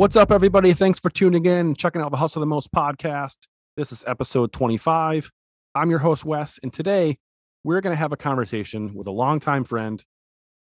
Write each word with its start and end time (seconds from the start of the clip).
What's 0.00 0.16
up, 0.16 0.32
everybody? 0.32 0.72
Thanks 0.72 0.98
for 0.98 1.10
tuning 1.10 1.44
in 1.44 1.58
and 1.58 1.76
checking 1.76 2.00
out 2.00 2.10
the 2.10 2.16
Hustle 2.16 2.40
the 2.40 2.46
Most 2.46 2.72
podcast. 2.72 3.36
This 3.76 3.92
is 3.92 4.02
episode 4.06 4.50
25. 4.50 5.30
I'm 5.74 5.90
your 5.90 5.98
host, 5.98 6.24
Wes, 6.24 6.58
and 6.62 6.72
today 6.72 7.18
we're 7.64 7.82
going 7.82 7.92
to 7.92 7.98
have 7.98 8.10
a 8.10 8.16
conversation 8.16 8.94
with 8.94 9.06
a 9.08 9.10
longtime 9.10 9.64
friend, 9.64 10.02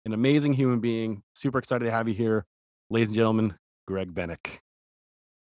an 0.06 0.14
amazing 0.14 0.54
human 0.54 0.80
being. 0.80 1.22
Super 1.34 1.58
excited 1.58 1.84
to 1.84 1.90
have 1.90 2.08
you 2.08 2.14
here, 2.14 2.46
ladies 2.88 3.08
and 3.08 3.14
gentlemen, 3.14 3.56
Greg 3.86 4.14
Bennick. 4.14 4.60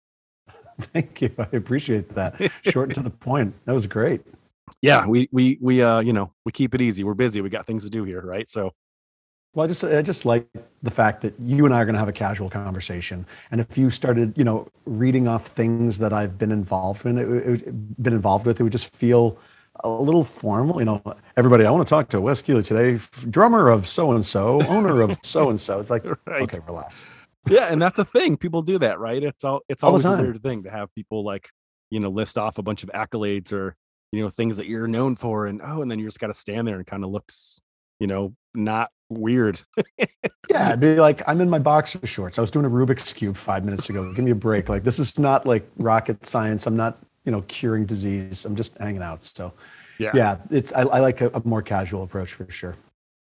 Thank 0.94 1.22
you. 1.22 1.34
I 1.38 1.56
appreciate 1.56 2.16
that. 2.16 2.36
Short 2.66 2.90
and 2.90 2.96
to 2.96 3.02
the 3.02 3.10
point. 3.10 3.56
That 3.64 3.76
was 3.76 3.88
great. 3.88 4.24
Yeah, 4.82 5.08
we 5.08 5.30
we 5.32 5.58
we 5.62 5.82
uh 5.82 6.02
you 6.02 6.12
know 6.12 6.34
we 6.46 6.52
keep 6.52 6.76
it 6.76 6.82
easy. 6.82 7.06
We're 7.06 7.14
busy. 7.14 7.40
We 7.40 7.50
got 7.50 7.66
things 7.66 7.86
to 7.86 7.90
do 7.90 8.04
here, 8.04 8.20
right? 8.20 8.50
So 8.50 8.74
well, 9.56 9.64
I 9.64 9.68
just 9.68 9.84
I 9.86 10.02
just 10.02 10.26
like 10.26 10.46
the 10.84 10.92
fact 10.92 11.22
that 11.22 11.34
you 11.40 11.66
and 11.66 11.74
I 11.74 11.82
are 11.82 11.86
going 11.86 11.94
to 11.94 12.00
have 12.00 12.10
a 12.10 12.14
casual 12.14 12.50
conversation, 12.50 13.26
and 13.52 13.62
if 13.62 13.78
you 13.78 13.90
started, 13.90 14.38
you 14.38 14.44
know, 14.44 14.68
reading 14.86 15.30
off 15.30 15.48
things 15.48 15.98
that 16.00 16.12
I've 16.12 16.38
been 16.38 16.52
involved 16.52 17.06
in, 17.06 17.18
it, 17.18 17.26
it, 17.26 18.04
been 18.04 18.14
involved 18.14 18.46
with, 18.46 18.60
it 18.60 18.64
would 18.64 18.74
just 18.74 18.94
feel 18.94 19.40
a 19.80 19.90
little 19.90 20.26
formal. 20.26 20.80
You 20.80 20.86
know, 20.86 21.02
everybody, 21.38 21.66
I 21.66 21.72
want 21.72 21.88
to 21.88 21.90
talk 21.90 22.10
to 22.10 22.20
Wes 22.20 22.42
Keeley 22.42 22.64
today, 22.64 23.00
drummer 23.30 23.70
of 23.70 23.88
so 23.88 24.12
and 24.12 24.26
so, 24.26 24.62
owner 24.68 25.02
of 25.02 25.18
so 25.24 25.50
and 25.50 25.60
so. 25.60 25.80
It's 25.80 25.90
like, 25.90 26.04
right. 26.26 26.42
okay, 26.42 26.60
relax. 26.68 27.06
Yeah, 27.48 27.72
and 27.72 27.82
that's 27.82 27.98
a 27.98 28.06
thing. 28.06 28.36
People 28.36 28.62
do 28.62 28.78
that, 28.80 29.00
right? 29.00 29.24
It's 29.24 29.46
all 29.46 29.62
it's 29.70 29.84
all 29.84 29.92
always 29.92 30.06
a 30.06 30.18
weird 30.18 30.44
thing 30.44 30.64
to 30.64 30.70
have 30.70 30.94
people 30.94 31.24
like 31.24 31.50
you 31.90 32.02
know 32.02 32.10
list 32.10 32.38
off 32.38 32.58
a 32.58 32.62
bunch 32.62 32.84
of 32.84 32.90
accolades 32.90 33.54
or 33.54 33.78
you 34.12 34.22
know 34.22 34.30
things 34.30 34.58
that 34.58 34.66
you're 34.66 34.88
known 34.88 35.16
for, 35.16 35.46
and 35.46 35.62
oh, 35.64 35.82
and 35.82 35.90
then 35.90 35.98
you 35.98 36.06
just 36.06 36.20
got 36.20 36.28
to 36.28 36.34
stand 36.34 36.68
there 36.68 36.76
and 36.76 36.86
kind 36.86 37.06
of 37.06 37.10
looks 37.10 37.62
you 38.02 38.08
know 38.08 38.34
not 38.54 38.90
weird. 39.10 39.62
yeah, 40.50 40.70
it'd 40.70 40.80
be 40.80 40.96
like 40.96 41.22
I'm 41.28 41.42
in 41.42 41.50
my 41.50 41.60
boxer 41.60 42.06
shorts. 42.06 42.38
I 42.38 42.42
was 42.42 42.52
doing 42.52 42.66
a 42.66 42.70
Rubik's 42.70 43.14
cube 43.14 43.38
five 43.38 43.64
minutes 43.66 43.90
ago. 43.90 44.12
Give 44.14 44.26
me 44.26 44.32
a 44.32 44.36
break. 44.36 44.70
Like 44.70 44.84
this 44.84 45.00
is 45.00 45.18
not 45.20 45.46
like 45.46 45.70
rocket 45.78 46.26
science. 46.26 46.66
I'm 46.68 46.76
not 46.76 47.00
you 47.26 47.32
know 47.32 47.42
curing 47.48 47.86
disease. 47.86 48.46
I'm 48.46 48.56
just 48.56 48.78
hanging 48.78 49.02
out. 49.02 49.24
So 49.24 49.54
yeah, 50.00 50.12
yeah, 50.14 50.38
it's 50.52 50.74
I, 50.74 50.82
I 50.82 51.00
like 51.00 51.22
a, 51.22 51.30
a 51.30 51.42
more 51.46 51.62
casual 51.62 52.04
approach 52.04 52.34
for 52.34 52.50
sure. 52.52 52.76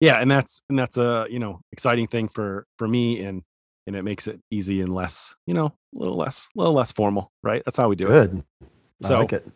Yeah, 0.00 0.20
and 0.20 0.30
that's 0.30 0.62
and 0.68 0.78
that's 0.78 0.96
a 0.96 1.26
you 1.30 1.38
know 1.38 1.60
exciting 1.72 2.06
thing 2.06 2.28
for 2.28 2.66
for 2.76 2.88
me 2.88 3.22
and 3.22 3.42
and 3.86 3.96
it 3.96 4.02
makes 4.02 4.28
it 4.28 4.40
easy 4.50 4.80
and 4.80 4.94
less 4.94 5.34
you 5.46 5.54
know 5.54 5.66
a 5.66 5.98
little 5.98 6.16
less 6.16 6.48
a 6.56 6.60
little 6.60 6.74
less 6.74 6.92
formal, 6.92 7.30
right? 7.42 7.62
That's 7.64 7.76
how 7.76 7.88
we 7.88 7.96
do 7.96 8.06
Good. 8.06 8.38
it. 8.38 8.66
I 9.04 9.08
so, 9.08 9.18
like 9.20 9.32
it. 9.32 9.48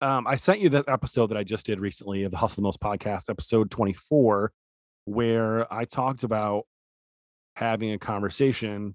Um, 0.00 0.26
I 0.26 0.36
sent 0.36 0.60
you 0.60 0.68
that 0.70 0.88
episode 0.88 1.28
that 1.28 1.36
I 1.36 1.42
just 1.42 1.66
did 1.66 1.80
recently 1.80 2.22
of 2.22 2.30
the 2.30 2.36
Hustle 2.36 2.62
the 2.62 2.66
Most 2.66 2.80
podcast, 2.80 3.28
episode 3.28 3.70
24, 3.70 4.52
where 5.08 5.72
I 5.72 5.84
talked 5.84 6.22
about 6.22 6.66
having 7.56 7.92
a 7.92 7.98
conversation 7.98 8.94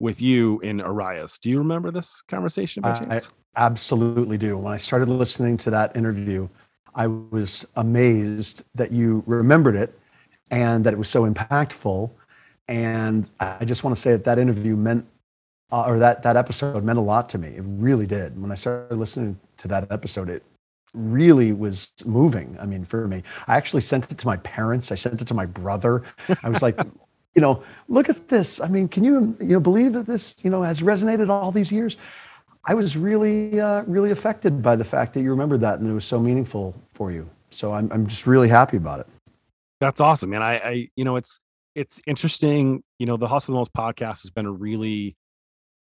with 0.00 0.20
you 0.20 0.58
in 0.60 0.80
Arias. 0.80 1.38
Do 1.38 1.50
you 1.50 1.58
remember 1.58 1.90
this 1.90 2.22
conversation 2.22 2.82
by 2.82 2.94
chance? 2.94 3.30
I 3.56 3.64
absolutely 3.64 4.36
do. 4.36 4.56
When 4.58 4.72
I 4.72 4.76
started 4.76 5.08
listening 5.08 5.56
to 5.58 5.70
that 5.70 5.96
interview, 5.96 6.48
I 6.94 7.06
was 7.06 7.64
amazed 7.76 8.64
that 8.74 8.90
you 8.90 9.22
remembered 9.26 9.76
it 9.76 9.96
and 10.50 10.84
that 10.84 10.92
it 10.92 10.98
was 10.98 11.08
so 11.08 11.30
impactful. 11.30 12.10
And 12.68 13.28
I 13.40 13.64
just 13.64 13.84
want 13.84 13.96
to 13.96 14.02
say 14.02 14.10
that 14.10 14.24
that 14.24 14.38
interview 14.38 14.76
meant, 14.76 15.06
uh, 15.70 15.84
or 15.86 15.98
that, 16.00 16.22
that 16.24 16.36
episode 16.36 16.82
meant 16.84 16.98
a 16.98 17.02
lot 17.02 17.28
to 17.30 17.38
me. 17.38 17.48
It 17.48 17.62
really 17.64 18.06
did. 18.06 18.40
When 18.40 18.50
I 18.50 18.56
started 18.56 18.96
listening 18.96 19.38
to 19.58 19.68
that 19.68 19.90
episode, 19.90 20.28
it 20.28 20.42
really 20.94 21.52
was 21.52 21.92
moving. 22.04 22.56
I 22.60 22.66
mean, 22.66 22.84
for 22.84 23.06
me, 23.08 23.22
I 23.46 23.56
actually 23.56 23.82
sent 23.82 24.10
it 24.10 24.18
to 24.18 24.26
my 24.26 24.36
parents. 24.38 24.92
I 24.92 24.94
sent 24.94 25.20
it 25.20 25.28
to 25.28 25.34
my 25.34 25.46
brother. 25.46 26.02
I 26.42 26.48
was 26.48 26.62
like, 26.62 26.78
you 27.34 27.40
know, 27.40 27.62
look 27.88 28.08
at 28.08 28.28
this. 28.28 28.60
I 28.60 28.68
mean, 28.68 28.88
can 28.88 29.04
you, 29.04 29.36
you 29.40 29.46
know, 29.46 29.60
believe 29.60 29.94
that 29.94 30.06
this, 30.06 30.36
you 30.42 30.50
know, 30.50 30.62
has 30.62 30.80
resonated 30.80 31.28
all 31.28 31.52
these 31.52 31.72
years? 31.72 31.96
I 32.64 32.74
was 32.74 32.96
really, 32.96 33.60
uh, 33.60 33.82
really 33.82 34.10
affected 34.10 34.62
by 34.62 34.76
the 34.76 34.84
fact 34.84 35.14
that 35.14 35.22
you 35.22 35.30
remembered 35.30 35.60
that 35.62 35.80
and 35.80 35.88
it 35.88 35.94
was 35.94 36.04
so 36.04 36.20
meaningful 36.20 36.74
for 36.94 37.10
you. 37.10 37.28
So 37.50 37.72
I'm, 37.72 37.90
I'm 37.90 38.06
just 38.06 38.26
really 38.26 38.48
happy 38.48 38.76
about 38.76 39.00
it. 39.00 39.06
That's 39.80 40.00
awesome, 40.00 40.30
man. 40.30 40.42
I, 40.42 40.58
I, 40.58 40.88
you 40.94 41.04
know, 41.04 41.16
it's, 41.16 41.40
it's 41.74 42.00
interesting. 42.06 42.84
You 42.98 43.06
know, 43.06 43.16
the 43.16 43.28
Hustle 43.28 43.54
the 43.54 43.58
Most 43.58 43.72
podcast 43.72 44.22
has 44.22 44.30
been 44.30 44.46
a 44.46 44.52
really 44.52 45.16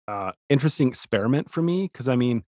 uh, 0.07 0.31
interesting 0.49 0.87
experiment 0.87 1.51
for 1.51 1.61
me 1.61 1.89
because 1.91 2.07
I 2.07 2.15
mean, 2.15 2.43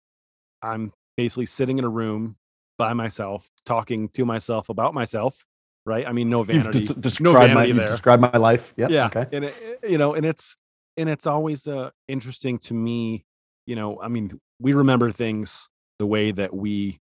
I'm 0.63 0.93
basically 1.17 1.47
sitting 1.47 1.79
in 1.79 1.85
a 1.85 1.89
room 1.89 2.37
by 2.79 2.93
myself, 2.93 3.51
talking 3.65 4.09
to 4.11 4.25
myself 4.25 4.69
about 4.69 4.95
myself. 4.95 5.45
Right. 5.87 6.07
I 6.07 6.13
mean, 6.13 6.31
no 6.31 6.43
vanity. 6.45 6.87
D- 6.87 6.95
describe 6.99 7.25
no 7.25 7.33
vanity 7.33 7.73
my, 7.73 7.79
there. 7.83 7.91
Describe 7.93 8.21
my 8.21 8.37
life. 8.37 8.73
Yep. 8.77 8.91
Yeah. 8.91 9.07
Okay. 9.07 9.27
And 9.33 9.45
it, 9.47 9.55
you 9.89 9.99
know, 9.99 10.15
and 10.15 10.25
it's 10.25 10.57
and 10.97 11.09
it's 11.09 11.27
always 11.27 11.67
uh, 11.67 11.91
interesting 12.09 12.59
to 12.59 12.75
me. 12.75 13.25
You 13.67 13.77
know, 13.77 14.01
I 14.01 14.09
mean, 14.09 14.39
we 14.61 14.73
remember 14.73 15.11
things 15.11 15.69
the 15.99 16.07
way 16.07 16.33
that 16.33 16.55
we 16.55 17.01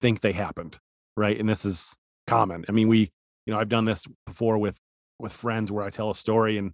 think 0.00 0.20
they 0.20 0.32
happened, 0.32 0.78
right? 1.16 1.38
And 1.38 1.48
this 1.48 1.64
is 1.64 1.96
common. 2.26 2.64
I 2.68 2.72
mean, 2.72 2.88
we, 2.88 3.10
you 3.46 3.52
know, 3.52 3.58
I've 3.58 3.68
done 3.68 3.84
this 3.84 4.06
before 4.26 4.58
with 4.58 4.78
with 5.18 5.32
friends 5.32 5.72
where 5.72 5.84
I 5.84 5.90
tell 5.90 6.10
a 6.10 6.14
story 6.14 6.58
and 6.58 6.72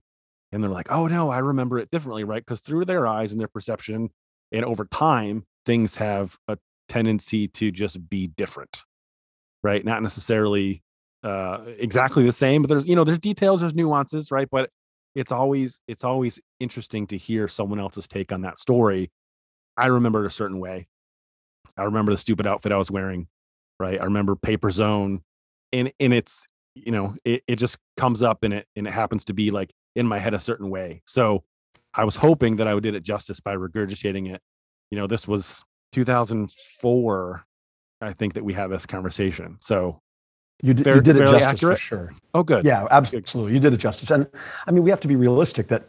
and 0.53 0.63
they're 0.63 0.71
like, 0.71 0.91
"Oh 0.91 1.07
no, 1.07 1.31
I 1.31 1.39
remember 1.39 1.79
it 1.79 1.91
differently," 1.91 2.25
right? 2.25 2.45
Because 2.45 2.61
through 2.61 2.85
their 2.85 3.07
eyes 3.07 3.33
and 3.33 3.41
their 3.41 3.49
perception, 3.49 4.11
and 4.53 4.65
over 4.65 4.85
time, 4.85 5.45
things 5.67 5.97
have 5.97 6.39
a 6.49 6.59
tendency 6.89 7.49
to 7.49 7.71
just 7.71 8.09
be 8.09 8.27
different, 8.27 8.83
right? 9.63 9.85
Not 9.85 10.03
necessarily 10.03 10.83
uh, 11.23 11.65
exactly 11.79 12.25
the 12.25 12.33
same, 12.33 12.63
but 12.63 12.69
there's 12.69 12.87
you 12.87 12.97
know 12.97 13.05
there's 13.05 13.19
details, 13.19 13.61
there's 13.61 13.75
nuances, 13.75 14.31
right? 14.31 14.49
But 14.51 14.71
it's 15.15 15.33
always 15.33 15.81
it's 15.89 16.05
always 16.05 16.41
interesting 16.61 17.07
to 17.09 17.17
hear 17.17 17.49
someone 17.49 17.81
else's 17.81 18.09
take 18.09 18.33
on 18.33 18.43
that 18.43 18.59
story. 18.59 19.11
I 19.77 19.87
remember 19.87 20.25
it 20.25 20.27
a 20.27 20.31
certain 20.31 20.61
way. 20.61 20.89
I 21.77 21.85
remember 21.85 22.13
the 22.13 22.19
stupid 22.19 22.47
outfit 22.47 22.73
I 22.73 22.77
was 22.77 22.91
wearing, 22.91 23.27
right? 23.81 24.01
I 24.01 24.05
remember 24.05 24.37
Paper 24.37 24.71
Zone, 24.71 25.23
and 25.73 25.93
and 25.99 26.13
it's 26.13 26.47
you 26.75 26.93
know 26.93 27.15
it, 27.25 27.43
it 27.47 27.57
just 27.57 27.79
comes 27.97 28.23
up 28.23 28.43
and 28.43 28.55
it 28.55 28.67
and 28.77 28.87
it 28.87 28.93
happens 28.93 29.25
to 29.27 29.35
be 29.35 29.51
like 29.51 29.73
in 29.97 30.07
my 30.07 30.19
head 30.19 30.35
a 30.35 30.41
certain 30.41 30.71
way. 30.71 31.03
So 31.07 31.45
I 31.95 32.05
was 32.05 32.17
hoping 32.17 32.57
that 32.57 32.69
I 32.69 32.75
would 32.75 32.83
did 32.83 32.95
it 32.95 33.03
justice 33.03 33.41
by 33.41 33.55
regurgitating 33.55 34.33
it. 34.35 34.43
You 34.91 34.99
know, 34.99 35.07
this 35.07 35.27
was 35.27 35.65
2004, 35.95 37.45
I 38.01 38.13
think 38.13 38.35
that 38.35 38.45
we 38.45 38.53
have 38.55 38.69
this 38.69 38.85
conversation. 38.85 39.57
So 39.61 40.01
you, 40.61 40.75
fair, 40.75 40.97
you 40.97 41.01
did 41.01 41.17
it 41.17 41.21
justice 41.21 41.47
accurate? 41.47 41.79
for 41.79 41.83
sure. 41.83 42.15
Oh, 42.35 42.43
good. 42.43 42.65
Yeah, 42.65 42.87
absolutely. 42.91 43.55
You 43.55 43.61
did 43.61 43.73
it 43.73 43.77
justice. 43.79 44.11
And 44.11 44.27
I 44.67 44.73
mean, 44.73 44.83
we 44.83 44.91
have 44.91 45.01
to 45.01 45.09
be 45.09 45.17
realistic 45.17 45.69
that 45.69 45.85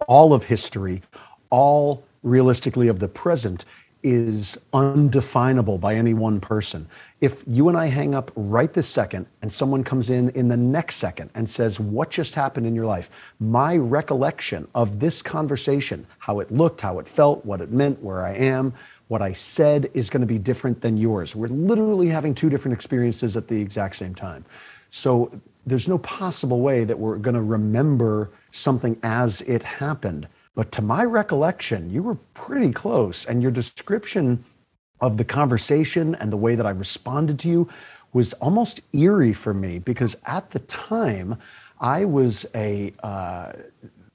all 0.08 0.32
of 0.32 0.44
history, 0.44 1.02
all 1.50 2.02
realistically 2.22 2.88
of 2.88 3.00
the 3.00 3.08
present, 3.08 3.66
is 4.02 4.58
undefinable 4.72 5.76
by 5.76 5.94
any 5.94 6.14
one 6.14 6.40
person. 6.40 6.88
If 7.20 7.44
you 7.46 7.68
and 7.68 7.76
I 7.76 7.86
hang 7.86 8.14
up 8.14 8.30
right 8.34 8.72
this 8.72 8.88
second 8.88 9.26
and 9.42 9.52
someone 9.52 9.84
comes 9.84 10.08
in 10.08 10.30
in 10.30 10.48
the 10.48 10.56
next 10.56 10.96
second 10.96 11.28
and 11.34 11.50
says, 11.50 11.78
What 11.78 12.10
just 12.10 12.34
happened 12.34 12.66
in 12.66 12.74
your 12.74 12.86
life? 12.86 13.10
My 13.38 13.76
recollection 13.76 14.68
of 14.74 15.00
this 15.00 15.20
conversation, 15.20 16.06
how 16.18 16.40
it 16.40 16.50
looked, 16.50 16.80
how 16.80 16.98
it 16.98 17.06
felt, 17.06 17.44
what 17.44 17.60
it 17.60 17.72
meant, 17.72 18.02
where 18.02 18.24
I 18.24 18.32
am, 18.32 18.72
what 19.10 19.20
I 19.20 19.32
said 19.32 19.90
is 19.92 20.08
going 20.08 20.20
to 20.20 20.26
be 20.26 20.38
different 20.38 20.82
than 20.82 20.96
yours. 20.96 21.34
We're 21.34 21.48
literally 21.48 22.06
having 22.06 22.32
two 22.32 22.48
different 22.48 22.74
experiences 22.74 23.36
at 23.36 23.48
the 23.48 23.60
exact 23.60 23.96
same 23.96 24.14
time. 24.14 24.44
So 24.92 25.32
there's 25.66 25.88
no 25.88 25.98
possible 25.98 26.60
way 26.60 26.84
that 26.84 26.96
we're 26.96 27.16
going 27.16 27.34
to 27.34 27.42
remember 27.42 28.30
something 28.52 28.96
as 29.02 29.40
it 29.40 29.64
happened. 29.64 30.28
But 30.54 30.70
to 30.72 30.82
my 30.82 31.02
recollection, 31.02 31.90
you 31.90 32.04
were 32.04 32.14
pretty 32.34 32.70
close. 32.70 33.24
And 33.24 33.42
your 33.42 33.50
description 33.50 34.44
of 35.00 35.16
the 35.16 35.24
conversation 35.24 36.14
and 36.14 36.30
the 36.32 36.36
way 36.36 36.54
that 36.54 36.64
I 36.64 36.70
responded 36.70 37.40
to 37.40 37.48
you 37.48 37.68
was 38.12 38.32
almost 38.34 38.80
eerie 38.92 39.32
for 39.32 39.52
me 39.52 39.80
because 39.80 40.16
at 40.26 40.52
the 40.52 40.60
time, 40.60 41.36
I 41.80 42.04
was 42.04 42.46
a 42.54 42.92
uh, 43.02 43.54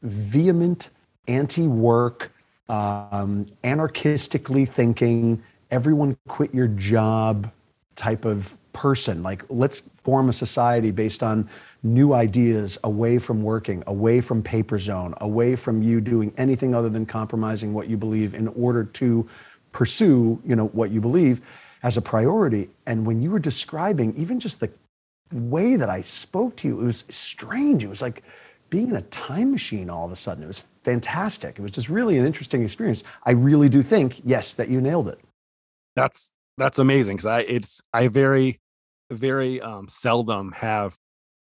vehement 0.03 0.89
anti 1.27 1.67
work, 1.67 2.31
um, 2.69 3.47
anarchistically 3.63 4.67
thinking, 4.67 5.43
everyone 5.71 6.17
quit 6.27 6.53
your 6.53 6.67
job 6.67 7.51
type 7.95 8.25
of 8.25 8.57
person. 8.73 9.23
Like, 9.23 9.43
let's 9.49 9.81
form 10.03 10.29
a 10.29 10.33
society 10.33 10.91
based 10.91 11.23
on 11.23 11.49
new 11.81 12.13
ideas 12.13 12.77
away 12.83 13.17
from 13.17 13.41
working, 13.41 13.83
away 13.87 14.21
from 14.21 14.43
paper 14.43 14.77
zone, 14.77 15.13
away 15.21 15.55
from 15.55 15.81
you 15.81 16.01
doing 16.01 16.33
anything 16.37 16.75
other 16.75 16.89
than 16.89 17.05
compromising 17.05 17.73
what 17.73 17.87
you 17.87 17.97
believe 17.97 18.33
in 18.33 18.47
order 18.49 18.83
to 18.83 19.27
pursue, 19.71 20.41
you 20.45 20.55
know, 20.55 20.67
what 20.67 20.91
you 20.91 20.99
believe 20.99 21.41
as 21.83 21.97
a 21.97 22.01
priority. 22.01 22.69
And 22.85 23.05
when 23.05 23.21
you 23.21 23.31
were 23.31 23.39
describing 23.39 24.15
even 24.15 24.39
just 24.39 24.59
the 24.59 24.71
way 25.31 25.75
that 25.75 25.89
I 25.89 26.01
spoke 26.01 26.55
to 26.57 26.67
you, 26.67 26.81
it 26.81 26.85
was 26.85 27.03
strange. 27.09 27.83
It 27.83 27.89
was 27.89 28.01
like 28.01 28.23
being 28.69 28.89
in 28.89 28.95
a 28.95 29.01
time 29.03 29.51
machine 29.51 29.89
all 29.89 30.05
of 30.05 30.11
a 30.11 30.15
sudden. 30.15 30.43
It 30.43 30.47
was 30.47 30.63
fantastic. 30.85 31.57
It 31.57 31.61
was 31.61 31.71
just 31.71 31.89
really 31.89 32.17
an 32.17 32.25
interesting 32.25 32.63
experience. 32.63 33.03
I 33.25 33.31
really 33.31 33.67
do 33.67 33.81
think, 33.81 34.21
yes, 34.23 34.53
that 34.53 34.69
you 34.69 34.79
nailed 34.79 35.07
it. 35.07 35.19
That's 35.95 36.33
that's 36.57 36.79
amazing 36.79 37.17
because 37.17 37.25
I 37.25 37.39
it's 37.41 37.81
I 37.91 38.07
very 38.07 38.59
very 39.11 39.59
um, 39.61 39.87
seldom 39.89 40.51
have 40.53 40.95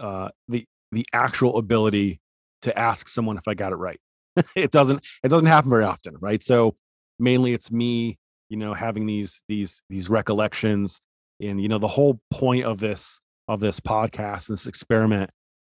uh, 0.01 0.29
the 0.49 0.65
the 0.93 1.05
actual 1.13 1.59
ability 1.59 2.21
to 2.63 2.79
ask 2.79 3.09
someone 3.09 3.37
if 3.37 3.49
I 3.49 3.55
got 3.55 3.73
it 3.73 3.77
right. 3.77 4.01
it 4.57 4.71
doesn't 4.71 5.05
it 5.23 5.29
doesn't 5.29 5.49
happen 5.49 5.71
very 5.71 5.85
often, 5.85 6.17
right? 6.21 6.43
So 6.43 6.77
mainly 7.19 7.53
it's 7.53 7.71
me, 7.71 8.19
you 8.49 8.57
know, 8.57 8.75
having 8.75 9.07
these 9.07 9.43
these 9.49 9.83
these 9.91 10.09
recollections 10.09 11.01
and 11.41 11.61
you 11.61 11.69
know 11.69 11.79
the 11.79 11.89
whole 11.89 12.21
point 12.31 12.65
of 12.65 12.79
this 12.79 13.21
of 13.49 13.61
this 13.61 13.81
podcast 13.81 14.49
this 14.49 14.67
experiment 14.67 15.31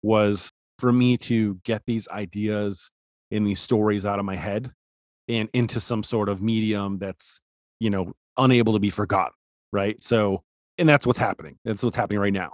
was 0.02 0.50
for 0.78 0.92
me 0.92 1.16
to 1.16 1.56
get 1.64 1.82
these 1.86 2.08
ideas 2.08 2.90
and 3.30 3.46
these 3.46 3.60
stories 3.60 4.06
out 4.06 4.18
of 4.18 4.24
my 4.24 4.36
head 4.36 4.70
and 5.28 5.48
into 5.52 5.80
some 5.80 6.02
sort 6.02 6.28
of 6.28 6.42
medium 6.42 6.98
that's 6.98 7.40
you 7.80 7.90
know 7.90 8.12
unable 8.36 8.72
to 8.72 8.78
be 8.78 8.90
forgotten 8.90 9.32
right? 9.72 10.00
So 10.02 10.42
and 10.78 10.88
that's 10.88 11.06
what's 11.06 11.18
happening. 11.18 11.56
That's 11.64 11.82
what's 11.82 11.96
happening 11.96 12.20
right 12.20 12.32
now. 12.32 12.52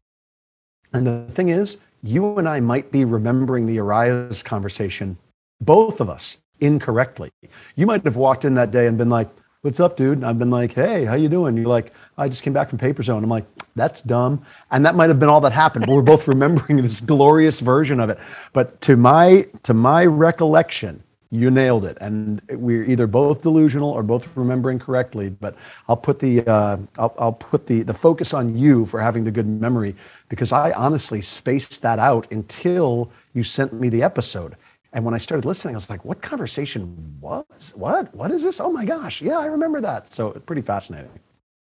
And 0.92 1.06
the 1.06 1.26
thing 1.32 1.48
is 1.48 1.78
you 2.02 2.36
and 2.38 2.46
i 2.46 2.60
might 2.60 2.92
be 2.92 3.02
remembering 3.02 3.64
the 3.64 3.78
arias 3.80 4.42
conversation 4.42 5.16
both 5.62 6.02
of 6.02 6.10
us 6.10 6.36
incorrectly. 6.60 7.30
You 7.76 7.86
might 7.86 8.04
have 8.04 8.16
walked 8.16 8.44
in 8.44 8.54
that 8.56 8.70
day 8.70 8.86
and 8.86 8.98
been 8.98 9.08
like 9.08 9.28
what's 9.64 9.80
up 9.80 9.96
dude? 9.96 10.18
And 10.18 10.26
i've 10.26 10.38
been 10.38 10.50
like 10.50 10.74
hey 10.74 11.06
how 11.06 11.14
you 11.14 11.30
doing? 11.30 11.56
You're 11.56 11.66
like 11.66 11.92
i 12.18 12.28
just 12.28 12.42
came 12.42 12.52
back 12.52 12.68
from 12.68 12.78
paper 12.78 13.02
zone. 13.02 13.24
I'm 13.24 13.30
like 13.30 13.46
that's 13.74 14.02
dumb. 14.02 14.44
And 14.70 14.84
that 14.84 14.94
might 14.94 15.08
have 15.08 15.18
been 15.18 15.30
all 15.30 15.40
that 15.40 15.52
happened 15.52 15.86
but 15.86 15.94
we're 15.94 16.02
both 16.02 16.28
remembering 16.34 16.76
this 16.82 17.00
glorious 17.00 17.60
version 17.60 17.98
of 17.98 18.10
it. 18.10 18.18
But 18.52 18.78
to 18.82 18.96
my 18.96 19.48
to 19.62 19.72
my 19.72 20.04
recollection 20.04 21.02
you 21.30 21.50
nailed 21.50 21.84
it. 21.84 21.98
And 22.00 22.40
we're 22.48 22.84
either 22.84 23.08
both 23.08 23.42
delusional 23.42 23.90
or 23.90 24.02
both 24.02 24.28
remembering 24.36 24.78
correctly 24.78 25.30
but 25.30 25.56
i'll 25.88 25.96
put 25.96 26.18
the 26.18 26.46
uh, 26.46 26.76
I'll, 26.98 27.14
I'll 27.18 27.32
put 27.32 27.66
the 27.66 27.82
the 27.82 27.94
focus 27.94 28.34
on 28.34 28.58
you 28.58 28.84
for 28.84 29.00
having 29.00 29.24
the 29.24 29.30
good 29.30 29.46
memory 29.46 29.96
because 30.28 30.52
i 30.52 30.72
honestly 30.72 31.22
spaced 31.22 31.80
that 31.80 31.98
out 31.98 32.30
until 32.30 33.10
you 33.32 33.42
sent 33.42 33.72
me 33.72 33.88
the 33.88 34.02
episode 34.02 34.56
and 34.94 35.04
when 35.04 35.12
i 35.12 35.18
started 35.18 35.44
listening 35.44 35.74
i 35.74 35.76
was 35.76 35.90
like 35.90 36.04
what 36.04 36.22
conversation 36.22 37.18
was 37.20 37.72
what 37.74 38.14
what 38.14 38.30
is 38.30 38.42
this? 38.42 38.60
Oh 38.60 38.70
my 38.72 38.84
gosh. 38.84 39.20
Yeah 39.20 39.38
i 39.38 39.46
remember 39.46 39.80
that. 39.80 40.12
So 40.12 40.30
pretty 40.30 40.62
fascinating. 40.62 41.10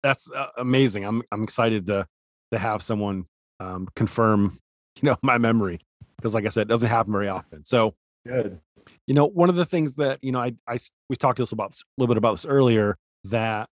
That's 0.03 0.31
uh, 0.31 0.49
amazing. 0.59 1.05
I'm 1.05 1.23
i'm 1.33 1.43
excited 1.43 1.87
to 1.87 2.07
to 2.53 2.59
have 2.59 2.83
someone 2.83 3.27
um, 3.61 3.89
confirm 3.97 4.59
you 5.03 5.09
know 5.09 5.17
my 5.23 5.39
memory. 5.39 5.79
Because 6.17 6.35
like 6.35 6.45
i 6.45 6.49
said 6.49 6.63
it 6.63 6.69
doesn't 6.69 6.89
happen 6.89 7.13
very 7.13 7.29
often. 7.29 7.65
So 7.65 7.95
good. 8.27 8.59
you 9.07 9.15
know 9.15 9.27
one 9.27 9.49
of 9.49 9.57
the 9.57 9.67
things 9.67 9.97
that 9.97 10.19
you 10.23 10.33
know 10.33 10.41
i 10.41 10.55
i 10.67 10.79
we 11.09 11.17
talked 11.17 11.37
to 11.37 11.43
us 11.43 11.53
about 11.53 11.73
a 11.73 11.85
little 11.99 12.13
bit 12.13 12.19
about 12.19 12.35
this 12.35 12.47
earlier 12.47 12.97
that 13.25 13.69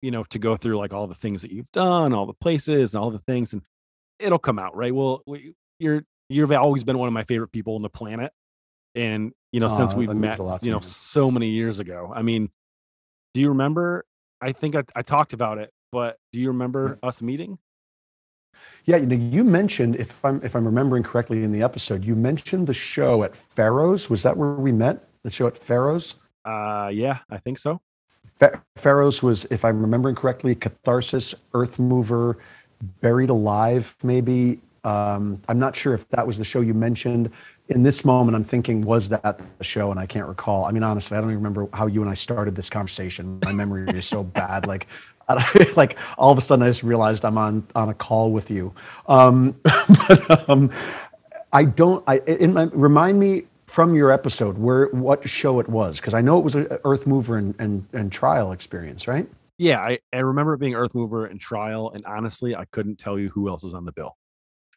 you 0.00 0.10
know 0.10 0.24
to 0.24 0.38
go 0.38 0.56
through 0.56 0.78
like 0.78 0.92
all 0.92 1.06
the 1.06 1.14
things 1.14 1.42
that 1.42 1.50
you've 1.52 1.70
done 1.72 2.12
all 2.12 2.26
the 2.26 2.34
places 2.34 2.94
and 2.94 3.02
all 3.02 3.10
the 3.10 3.18
things 3.18 3.52
and 3.52 3.62
it'll 4.18 4.38
come 4.38 4.58
out 4.58 4.76
right? 4.76 4.94
Well 4.94 5.22
we, 5.26 5.54
you're 5.78 6.04
you've 6.28 6.52
always 6.52 6.84
been 6.84 6.98
one 6.98 7.08
of 7.08 7.12
my 7.12 7.24
favorite 7.24 7.52
people 7.52 7.74
on 7.74 7.82
the 7.82 7.90
planet 7.90 8.32
and 8.94 9.32
you 9.52 9.60
know 9.60 9.68
since 9.68 9.94
we've 9.94 10.14
met 10.14 10.38
you 10.62 10.70
know 10.70 10.80
so 10.80 11.30
many 11.30 11.48
years 11.48 11.80
ago 11.80 12.12
i 12.14 12.22
mean 12.22 12.50
do 13.34 13.40
you 13.40 13.48
remember 13.48 14.04
i 14.40 14.52
think 14.52 14.76
i, 14.76 14.82
I 14.94 15.02
talked 15.02 15.32
about 15.32 15.58
it 15.58 15.70
but 15.90 16.16
do 16.32 16.40
you 16.40 16.48
remember 16.48 16.98
us 17.02 17.22
meeting 17.22 17.58
yeah, 18.84 18.96
you, 18.96 19.06
know, 19.06 19.16
you 19.16 19.44
mentioned 19.44 19.96
if 19.96 20.24
I'm 20.24 20.40
if 20.42 20.56
I'm 20.56 20.64
remembering 20.64 21.02
correctly 21.04 21.44
in 21.44 21.52
the 21.52 21.62
episode, 21.62 22.04
you 22.04 22.16
mentioned 22.16 22.66
the 22.66 22.74
show 22.74 23.22
at 23.22 23.36
Pharaoh's. 23.36 24.10
Was 24.10 24.22
that 24.24 24.36
where 24.36 24.52
we 24.52 24.72
met? 24.72 25.08
The 25.22 25.30
show 25.30 25.46
at 25.46 25.56
Pharaoh's? 25.56 26.16
Uh, 26.44 26.90
yeah, 26.92 27.18
I 27.30 27.38
think 27.38 27.58
so. 27.58 27.80
Pharaoh's 28.76 29.22
was, 29.22 29.44
if 29.46 29.64
I'm 29.64 29.80
remembering 29.80 30.16
correctly, 30.16 30.54
Catharsis, 30.54 31.34
Earth 31.54 31.78
Mover, 31.78 32.38
Buried 33.00 33.30
Alive, 33.30 33.96
maybe. 34.02 34.60
Um, 34.84 35.40
I'm 35.48 35.60
not 35.60 35.76
sure 35.76 35.94
if 35.94 36.08
that 36.08 36.26
was 36.26 36.38
the 36.38 36.44
show 36.44 36.60
you 36.60 36.74
mentioned. 36.74 37.30
In 37.72 37.82
this 37.82 38.04
moment, 38.04 38.36
I'm 38.36 38.44
thinking, 38.44 38.82
was 38.82 39.08
that 39.08 39.40
the 39.56 39.64
show? 39.64 39.90
And 39.90 39.98
I 39.98 40.04
can't 40.04 40.28
recall. 40.28 40.66
I 40.66 40.72
mean, 40.72 40.82
honestly, 40.82 41.16
I 41.16 41.20
don't 41.20 41.30
even 41.30 41.42
remember 41.42 41.68
how 41.72 41.86
you 41.86 42.02
and 42.02 42.10
I 42.10 42.14
started 42.14 42.54
this 42.54 42.68
conversation. 42.68 43.38
My 43.46 43.52
memory 43.52 43.88
is 43.96 44.04
so 44.04 44.22
bad. 44.40 44.66
Like, 44.66 44.88
like 45.76 45.98
all 46.18 46.30
of 46.30 46.36
a 46.36 46.42
sudden 46.42 46.64
I 46.64 46.68
just 46.68 46.82
realized 46.82 47.24
I'm 47.24 47.38
on 47.38 47.66
on 47.74 47.88
a 47.88 47.94
call 47.94 48.30
with 48.30 48.50
you. 48.50 48.74
Um, 49.08 49.56
but 49.62 50.48
um, 50.50 50.70
I 51.52 51.64
don't. 51.64 52.04
I 52.06 52.18
in 52.18 52.52
my, 52.52 52.64
remind 52.72 53.18
me 53.18 53.44
from 53.66 53.94
your 53.94 54.10
episode 54.10 54.58
where 54.58 54.88
what 54.88 55.26
show 55.26 55.58
it 55.58 55.68
was 55.68 55.96
because 55.96 56.12
I 56.12 56.20
know 56.20 56.38
it 56.38 56.44
was 56.44 56.54
an 56.54 56.66
Earth 56.84 57.06
Mover 57.06 57.38
and, 57.38 57.54
and 57.58 57.86
and 57.94 58.12
trial 58.12 58.52
experience, 58.52 59.08
right? 59.08 59.26
Yeah, 59.56 59.80
I, 59.80 59.98
I 60.12 60.18
remember 60.18 60.54
it 60.54 60.58
being 60.58 60.74
Earth 60.74 60.94
Mover 60.94 61.24
and 61.24 61.40
trial, 61.40 61.90
and 61.94 62.04
honestly, 62.04 62.54
I 62.54 62.66
couldn't 62.66 62.98
tell 62.98 63.18
you 63.18 63.30
who 63.30 63.48
else 63.48 63.62
was 63.62 63.72
on 63.72 63.86
the 63.86 63.92
bill. 63.92 64.16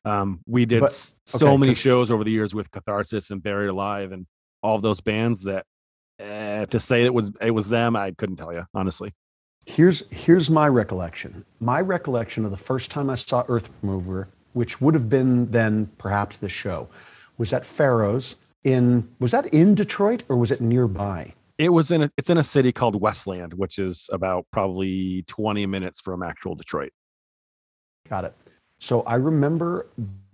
Um, 0.05 0.41
we 0.45 0.65
did 0.65 0.81
but, 0.81 0.91
so 0.91 1.15
okay, 1.47 1.57
many 1.57 1.73
shows 1.73 2.11
over 2.11 2.23
the 2.23 2.31
years 2.31 2.53
with 2.53 2.69
Catharsis 2.71 3.31
and 3.31 3.41
Buried 3.41 3.69
Alive 3.69 4.11
and 4.11 4.27
all 4.61 4.75
of 4.75 4.81
those 4.81 5.01
bands 5.01 5.43
that 5.43 5.65
uh, 6.19 6.65
to 6.67 6.79
say 6.79 7.03
it 7.03 7.13
was 7.13 7.31
it 7.41 7.51
was 7.51 7.69
them, 7.69 7.95
I 7.95 8.11
couldn't 8.11 8.37
tell 8.37 8.53
you 8.53 8.65
honestly. 8.73 9.13
Here's 9.65 10.03
here's 10.11 10.49
my 10.49 10.67
recollection. 10.67 11.43
My 11.59 11.81
recollection 11.81 12.45
of 12.45 12.51
the 12.51 12.57
first 12.57 12.91
time 12.91 13.09
I 13.09 13.15
saw 13.15 13.43
Earth 13.47 13.69
Mover, 13.81 14.29
which 14.53 14.79
would 14.79 14.93
have 14.93 15.09
been 15.09 15.49
then 15.51 15.89
perhaps 15.97 16.37
the 16.37 16.49
show, 16.49 16.87
was 17.37 17.51
at 17.51 17.65
Pharaoh's 17.65 18.35
in 18.63 19.09
was 19.19 19.31
that 19.31 19.47
in 19.47 19.75
Detroit 19.75 20.23
or 20.29 20.37
was 20.37 20.51
it 20.51 20.61
nearby? 20.61 21.33
It 21.57 21.69
was 21.69 21.89
in 21.89 22.03
a, 22.03 22.11
it's 22.17 22.29
in 22.29 22.37
a 22.37 22.43
city 22.43 22.71
called 22.73 22.99
Westland, 22.99 23.53
which 23.53 23.79
is 23.79 24.09
about 24.11 24.45
probably 24.51 25.23
20 25.27 25.65
minutes 25.65 26.01
from 26.01 26.21
actual 26.21 26.53
Detroit. 26.53 26.91
Got 28.09 28.25
it. 28.25 28.33
So 28.79 29.01
I 29.03 29.15
remember 29.15 29.87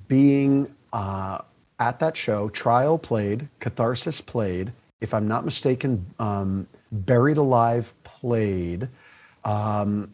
being 0.08 0.74
uh, 0.94 1.40
at 1.80 2.00
that 2.00 2.16
show. 2.16 2.50
Trial 2.50 2.98
played, 2.98 3.48
Catharsis 3.60 4.22
played. 4.22 4.72
If 5.00 5.14
I'm 5.14 5.28
not 5.28 5.46
mistaken, 5.46 6.06
um, 6.20 6.68
Buried 6.92 7.38
Alive 7.38 7.94
played. 8.04 8.88
Um, 9.44 10.14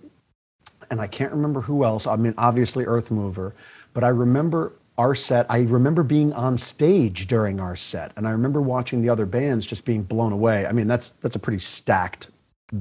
and 0.89 1.01
I 1.01 1.07
can't 1.07 1.31
remember 1.31 1.61
who 1.61 1.83
else. 1.83 2.07
I 2.07 2.15
mean, 2.15 2.33
obviously 2.37 2.85
Earth 2.85 3.11
Mover, 3.11 3.53
but 3.93 4.03
I 4.03 4.09
remember 4.09 4.73
our 4.97 5.13
set. 5.15 5.45
I 5.49 5.59
remember 5.59 6.03
being 6.03 6.33
on 6.33 6.57
stage 6.57 7.27
during 7.27 7.59
our 7.59 7.75
set, 7.75 8.11
and 8.15 8.27
I 8.27 8.31
remember 8.31 8.61
watching 8.61 9.01
the 9.01 9.09
other 9.09 9.25
bands 9.25 9.65
just 9.65 9.85
being 9.85 10.03
blown 10.03 10.31
away. 10.31 10.65
I 10.65 10.71
mean, 10.71 10.87
that's 10.87 11.11
that's 11.21 11.35
a 11.35 11.39
pretty 11.39 11.59
stacked 11.59 12.29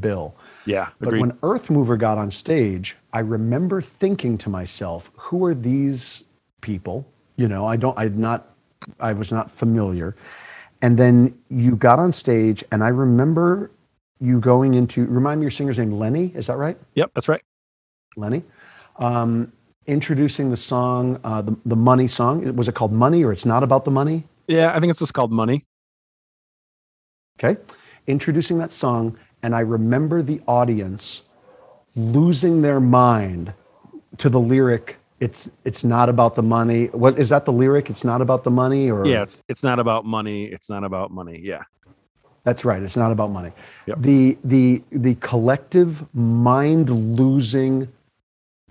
bill. 0.00 0.34
Yeah. 0.66 0.88
Agreed. 1.00 1.10
But 1.10 1.20
when 1.20 1.38
Earth 1.42 1.70
Mover 1.70 1.96
got 1.96 2.18
on 2.18 2.30
stage, 2.30 2.96
I 3.12 3.20
remember 3.20 3.80
thinking 3.80 4.36
to 4.38 4.50
myself, 4.50 5.10
"Who 5.16 5.44
are 5.46 5.54
these 5.54 6.24
people?" 6.60 7.06
You 7.36 7.48
know, 7.48 7.66
I 7.66 7.76
don't. 7.76 7.98
I'm 7.98 8.20
not. 8.20 8.54
I 9.00 9.12
was 9.12 9.32
not 9.32 9.50
familiar. 9.50 10.14
And 10.82 10.98
then 10.98 11.38
you 11.48 11.76
got 11.76 11.98
on 11.98 12.12
stage, 12.12 12.62
and 12.70 12.84
I 12.84 12.88
remember 12.88 13.70
you 14.20 14.40
going 14.40 14.74
into 14.74 15.06
remind 15.06 15.40
me 15.40 15.44
your 15.44 15.50
singer's 15.50 15.78
name 15.78 15.92
lenny 15.92 16.32
is 16.34 16.46
that 16.46 16.56
right 16.56 16.78
yep 16.94 17.10
that's 17.14 17.28
right 17.28 17.42
lenny 18.16 18.42
um, 18.98 19.52
introducing 19.86 20.50
the 20.50 20.56
song 20.56 21.20
uh, 21.22 21.42
the, 21.42 21.56
the 21.66 21.76
money 21.76 22.08
song 22.08 22.54
was 22.56 22.68
it 22.68 22.74
called 22.74 22.92
money 22.92 23.24
or 23.24 23.32
it's 23.32 23.44
not 23.44 23.62
about 23.62 23.84
the 23.84 23.90
money 23.90 24.24
yeah 24.48 24.74
i 24.74 24.80
think 24.80 24.90
it's 24.90 25.00
just 25.00 25.14
called 25.14 25.30
money 25.30 25.64
okay 27.38 27.60
introducing 28.06 28.58
that 28.58 28.72
song 28.72 29.16
and 29.46 29.54
i 29.54 29.60
remember 29.60 30.22
the 30.22 30.40
audience 30.46 31.22
losing 31.94 32.60
their 32.62 32.80
mind 32.80 33.54
to 34.18 34.28
the 34.28 34.40
lyric 34.40 34.98
it's 35.20 35.50
it's 35.64 35.84
not 35.84 36.08
about 36.08 36.34
the 36.34 36.42
money 36.42 36.86
what 36.88 37.18
is 37.18 37.30
that 37.30 37.44
the 37.44 37.52
lyric 37.52 37.88
it's 37.88 38.04
not 38.04 38.20
about 38.20 38.44
the 38.44 38.50
money 38.50 38.90
or 38.90 39.06
yeah 39.06 39.22
it's 39.22 39.42
it's 39.48 39.62
not 39.62 39.78
about 39.78 40.04
money 40.04 40.44
it's 40.44 40.68
not 40.68 40.84
about 40.84 41.10
money 41.10 41.40
yeah 41.42 41.62
that's 42.46 42.64
right. 42.64 42.80
It's 42.80 42.96
not 42.96 43.10
about 43.10 43.32
money. 43.32 43.50
Yep. 43.86 43.98
The 44.02 44.38
the 44.44 44.82
the 44.90 45.16
collective 45.16 46.06
mind 46.14 46.88
losing, 46.88 47.92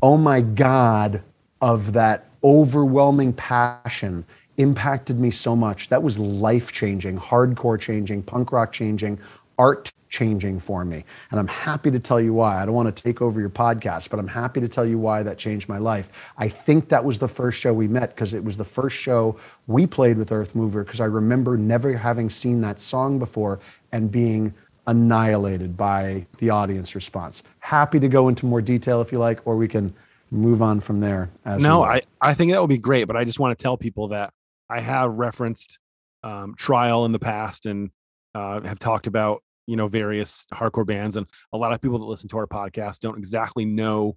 oh 0.01 0.15
my 0.15 0.39
God, 0.39 1.21
of 1.59 1.91
that 1.91 2.29
overwhelming 2.41 3.33
passion 3.33 4.23
impacted 4.55 5.19
me 5.19 5.29
so 5.29 5.57
much. 5.57 5.89
That 5.89 6.01
was 6.01 6.17
life 6.17 6.71
changing, 6.71 7.19
hardcore 7.19 7.77
changing, 7.77 8.23
punk 8.23 8.53
rock 8.53 8.71
changing, 8.71 9.19
art 9.57 9.91
changing 10.15 10.61
for 10.61 10.85
me. 10.85 11.03
And 11.29 11.39
I'm 11.41 11.47
happy 11.47 11.91
to 11.91 11.99
tell 11.99 12.21
you 12.21 12.33
why. 12.33 12.61
I 12.61 12.65
don't 12.65 12.73
want 12.73 12.95
to 12.95 13.03
take 13.03 13.21
over 13.21 13.41
your 13.41 13.49
podcast, 13.49 14.09
but 14.09 14.17
I'm 14.17 14.29
happy 14.29 14.61
to 14.61 14.67
tell 14.69 14.85
you 14.85 14.97
why 14.97 15.23
that 15.23 15.37
changed 15.37 15.67
my 15.67 15.77
life. 15.77 16.09
I 16.37 16.47
think 16.47 16.87
that 16.87 17.03
was 17.03 17.19
the 17.19 17.27
first 17.27 17.59
show 17.59 17.73
we 17.73 17.89
met 17.89 18.15
because 18.15 18.33
it 18.33 18.41
was 18.41 18.55
the 18.55 18.63
first 18.63 18.95
show 18.95 19.37
we 19.67 19.85
played 19.85 20.17
with 20.17 20.31
Earth 20.31 20.55
Mover 20.55 20.85
because 20.85 21.01
I 21.01 21.05
remember 21.05 21.57
never 21.57 21.97
having 21.97 22.29
seen 22.29 22.61
that 22.61 22.79
song 22.79 23.19
before 23.19 23.59
and 23.91 24.09
being 24.09 24.53
annihilated 24.87 25.75
by 25.75 26.25
the 26.37 26.49
audience 26.49 26.95
response. 26.95 27.43
Happy 27.59 27.99
to 27.99 28.07
go 28.07 28.29
into 28.29 28.45
more 28.45 28.61
detail 28.61 29.01
if 29.01 29.11
you 29.11 29.19
like, 29.19 29.45
or 29.45 29.57
we 29.57 29.67
can 29.67 29.93
move 30.31 30.61
on 30.61 30.79
from 30.79 31.01
there. 31.01 31.29
no, 31.45 31.83
I, 31.83 32.03
I 32.21 32.33
think 32.35 32.53
that 32.53 32.61
would 32.61 32.69
be 32.69 32.77
great, 32.77 33.03
but 33.03 33.17
I 33.17 33.25
just 33.25 33.39
want 33.39 33.57
to 33.57 33.61
tell 33.61 33.75
people 33.75 34.09
that 34.09 34.31
I 34.69 34.79
have 34.79 35.17
referenced 35.17 35.77
um, 36.23 36.55
Trial 36.55 37.03
in 37.03 37.11
the 37.11 37.19
past 37.19 37.65
and 37.65 37.89
uh, 38.33 38.61
have 38.61 38.79
talked 38.79 39.07
about 39.07 39.41
you 39.67 39.75
know 39.75 39.87
various 39.87 40.45
hardcore 40.53 40.85
bands 40.85 41.17
and 41.17 41.27
a 41.53 41.57
lot 41.57 41.73
of 41.73 41.81
people 41.81 41.97
that 41.97 42.05
listen 42.05 42.29
to 42.29 42.37
our 42.37 42.47
podcast 42.47 42.99
don't 42.99 43.17
exactly 43.17 43.65
know 43.65 44.15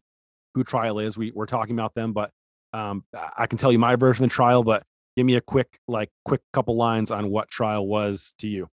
who 0.54 0.64
trial 0.64 0.98
is 0.98 1.16
we, 1.16 1.30
we're 1.32 1.46
talking 1.46 1.74
about 1.74 1.94
them 1.94 2.12
but 2.12 2.30
um, 2.72 3.04
i 3.36 3.46
can 3.46 3.58
tell 3.58 3.72
you 3.72 3.78
my 3.78 3.96
version 3.96 4.24
of 4.24 4.30
trial 4.30 4.62
but 4.62 4.82
give 5.16 5.26
me 5.26 5.36
a 5.36 5.40
quick 5.40 5.78
like 5.88 6.10
quick 6.24 6.42
couple 6.52 6.76
lines 6.76 7.10
on 7.10 7.30
what 7.30 7.48
trial 7.48 7.86
was 7.86 8.34
to 8.38 8.48
you 8.48 8.68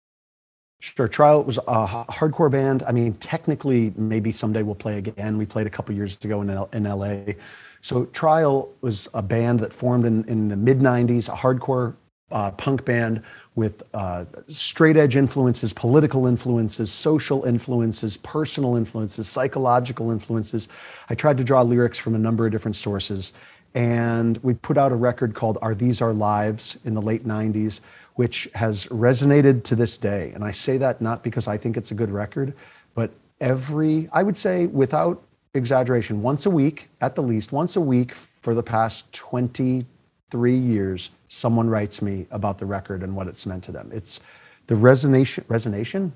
Sure. 0.81 1.07
Trial 1.07 1.43
was 1.43 1.57
a 1.57 1.87
hardcore 1.87 2.51
band. 2.51 2.83
I 2.83 2.91
mean, 2.91 3.13
technically, 3.13 3.91
maybe 3.95 4.31
someday 4.31 4.61
we'll 4.61 4.75
play 4.75 4.97
again. 4.97 5.37
We 5.37 5.45
played 5.45 5.65
a 5.65 5.69
couple 5.69 5.95
years 5.95 6.23
ago 6.23 6.41
in, 6.41 6.49
L- 6.49 6.69
in 6.73 6.83
LA. 6.83 7.33
So 7.81 8.05
Trial 8.07 8.71
was 8.81 9.07
a 9.13 9.23
band 9.23 9.61
that 9.61 9.73
formed 9.73 10.05
in, 10.05 10.25
in 10.25 10.49
the 10.49 10.57
mid 10.57 10.79
90s, 10.79 11.27
a 11.27 11.31
hardcore 11.31 11.95
uh, 12.31 12.51
punk 12.51 12.85
band 12.85 13.21
with 13.55 13.83
uh, 13.93 14.25
straight 14.47 14.97
edge 14.97 15.15
influences, 15.15 15.73
political 15.73 16.27
influences, 16.27 16.91
social 16.91 17.43
influences, 17.43 18.17
personal 18.17 18.75
influences, 18.75 19.27
psychological 19.27 20.11
influences. 20.11 20.67
I 21.09 21.15
tried 21.15 21.37
to 21.37 21.43
draw 21.43 21.61
lyrics 21.61 21.97
from 21.97 22.15
a 22.15 22.19
number 22.19 22.45
of 22.45 22.51
different 22.51 22.77
sources. 22.77 23.31
And 23.75 24.37
we 24.37 24.53
put 24.53 24.77
out 24.77 24.91
a 24.91 24.95
record 24.95 25.35
called 25.35 25.57
Are 25.61 25.75
These 25.75 26.01
Our 26.01 26.13
Lives 26.13 26.77
in 26.85 26.93
the 26.93 27.01
late 27.01 27.25
90s, 27.25 27.81
which 28.15 28.49
has 28.55 28.87
resonated 28.87 29.63
to 29.65 29.75
this 29.75 29.97
day. 29.97 30.31
And 30.33 30.43
I 30.43 30.51
say 30.51 30.77
that 30.77 31.01
not 31.01 31.23
because 31.23 31.47
I 31.47 31.57
think 31.57 31.77
it's 31.77 31.91
a 31.91 31.95
good 31.95 32.09
record, 32.09 32.53
but 32.95 33.11
every, 33.41 34.09
I 34.13 34.23
would 34.23 34.37
say 34.37 34.65
without 34.65 35.21
exaggeration, 35.53 36.21
once 36.21 36.45
a 36.45 36.49
week 36.49 36.89
at 37.01 37.15
the 37.15 37.23
least, 37.23 37.51
once 37.51 37.75
a 37.75 37.81
week 37.81 38.13
for 38.13 38.53
the 38.53 38.63
past 38.63 39.11
23 39.11 40.55
years, 40.55 41.11
someone 41.35 41.69
writes 41.69 42.01
me 42.01 42.25
about 42.31 42.57
the 42.57 42.65
record 42.65 43.03
and 43.03 43.13
what 43.13 43.27
it's 43.27 43.45
meant 43.45 43.63
to 43.65 43.71
them. 43.71 43.91
It's 43.93 44.21
the 44.67 44.75
resonation, 44.75 45.43
resonation, 45.45 46.11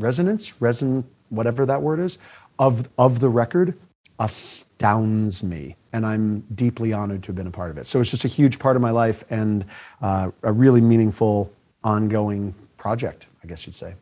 resonance, 0.00 0.52
reson, 0.60 1.04
whatever 1.28 1.64
that 1.64 1.80
word 1.80 2.00
is, 2.00 2.18
of, 2.58 2.88
of 2.98 3.20
the 3.20 3.28
record 3.28 3.78
astounds 4.18 5.44
me. 5.44 5.76
And 5.92 6.04
I'm 6.04 6.40
deeply 6.56 6.92
honored 6.92 7.22
to 7.22 7.28
have 7.28 7.36
been 7.36 7.46
a 7.46 7.52
part 7.52 7.70
of 7.70 7.78
it. 7.78 7.86
So 7.86 8.00
it's 8.00 8.10
just 8.10 8.24
a 8.24 8.28
huge 8.28 8.58
part 8.58 8.74
of 8.74 8.82
my 8.82 8.90
life 8.90 9.24
and 9.30 9.64
uh, 10.02 10.32
a 10.42 10.52
really 10.52 10.80
meaningful, 10.80 11.52
ongoing 11.84 12.52
project, 12.76 13.26
I 13.44 13.46
guess 13.46 13.66
you'd 13.66 13.76
say. 13.76 13.94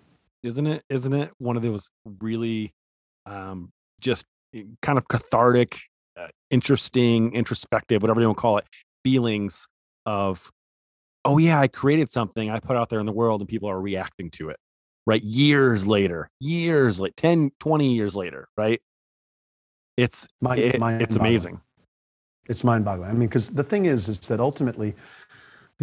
Isn't 0.42 0.66
it? 0.66 0.82
Isn't 0.88 1.12
it 1.14 1.30
one 1.38 1.56
of 1.58 1.62
those 1.62 1.90
really 2.20 2.72
um, 3.26 3.70
just 4.00 4.24
kind 4.80 4.96
of 4.96 5.06
cathartic, 5.06 5.78
uh, 6.18 6.28
interesting, 6.50 7.34
introspective, 7.34 8.02
whatever 8.02 8.22
you 8.22 8.26
want 8.26 8.38
to 8.38 8.40
call 8.40 8.56
it, 8.56 8.64
feelings 9.04 9.66
of, 10.06 10.50
oh 11.24 11.38
yeah, 11.38 11.60
I 11.60 11.68
created 11.68 12.10
something, 12.10 12.50
I 12.50 12.58
put 12.60 12.76
out 12.76 12.88
there 12.88 13.00
in 13.00 13.06
the 13.06 13.12
world, 13.12 13.40
and 13.40 13.48
people 13.48 13.68
are 13.68 13.80
reacting 13.80 14.30
to 14.32 14.50
it, 14.50 14.58
right? 15.06 15.22
Years 15.22 15.86
later, 15.86 16.30
years 16.40 17.00
like 17.00 17.14
10, 17.16 17.52
20 17.60 17.94
years 17.94 18.16
later, 18.16 18.48
right? 18.56 18.80
It's 19.96 20.26
mind, 20.40 20.60
it, 20.60 20.80
mind 20.80 21.02
it's 21.02 21.16
amazing. 21.16 21.60
It's 22.48 22.64
mind-boggling. 22.64 23.08
I 23.08 23.12
mean, 23.12 23.28
because 23.28 23.50
the 23.50 23.62
thing 23.62 23.86
is, 23.86 24.08
is 24.08 24.18
that 24.28 24.40
ultimately, 24.40 24.88
you 24.88 24.94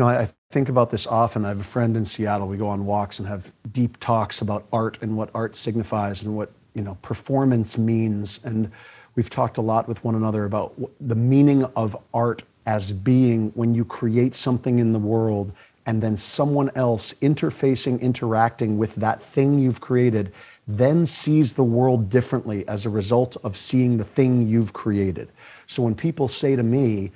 know, 0.03 0.07
I, 0.07 0.21
I 0.21 0.29
think 0.51 0.67
about 0.67 0.91
this 0.91 1.07
often. 1.07 1.45
I 1.45 1.49
have 1.49 1.61
a 1.61 1.63
friend 1.63 1.95
in 1.95 2.05
Seattle. 2.05 2.47
We 2.47 2.57
go 2.57 2.67
on 2.67 2.85
walks 2.85 3.19
and 3.19 3.27
have 3.27 3.53
deep 3.71 3.99
talks 3.99 4.41
about 4.41 4.65
art 4.73 4.97
and 5.01 5.15
what 5.15 5.29
art 5.33 5.55
signifies 5.55 6.21
and 6.23 6.35
what 6.35 6.51
you 6.73 6.81
know 6.81 6.97
performance 7.01 7.77
means. 7.77 8.39
And 8.43 8.71
we've 9.15 9.29
talked 9.29 9.57
a 9.57 9.61
lot 9.61 9.87
with 9.87 10.03
one 10.03 10.15
another 10.15 10.45
about 10.45 10.73
the 10.99 11.15
meaning 11.15 11.63
of 11.75 11.95
art 12.13 12.43
as 12.65 12.91
being 12.91 13.51
when 13.55 13.73
you 13.73 13.85
create 13.85 14.35
something 14.35 14.79
in 14.79 14.93
the 14.93 14.99
world 14.99 15.53
and 15.85 16.03
then 16.03 16.15
someone 16.15 16.69
else 16.75 17.13
interfacing, 17.21 17.99
interacting 18.01 18.77
with 18.77 18.93
that 18.95 19.23
thing 19.23 19.57
you've 19.57 19.81
created 19.81 20.31
then 20.67 21.07
sees 21.07 21.53
the 21.53 21.63
world 21.63 22.11
differently 22.11 22.67
as 22.67 22.85
a 22.85 22.89
result 22.89 23.35
of 23.43 23.57
seeing 23.57 23.97
the 23.97 24.03
thing 24.03 24.47
you've 24.47 24.71
created. 24.71 25.31
So 25.65 25.81
when 25.81 25.95
people 25.95 26.27
say 26.27 26.55
to 26.55 26.61
me, 26.61 27.11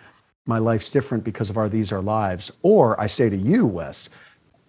my 0.48 0.58
life's 0.58 0.90
different 0.90 1.24
because 1.24 1.52
of 1.52 1.58
our 1.58 1.70
These 1.70 1.92
Are 1.92 2.02
Lives, 2.02 2.52
or 2.64 3.00
I 3.00 3.06
say 3.06 3.30
to 3.30 3.38
you, 3.38 3.68
Wes, 3.68 4.10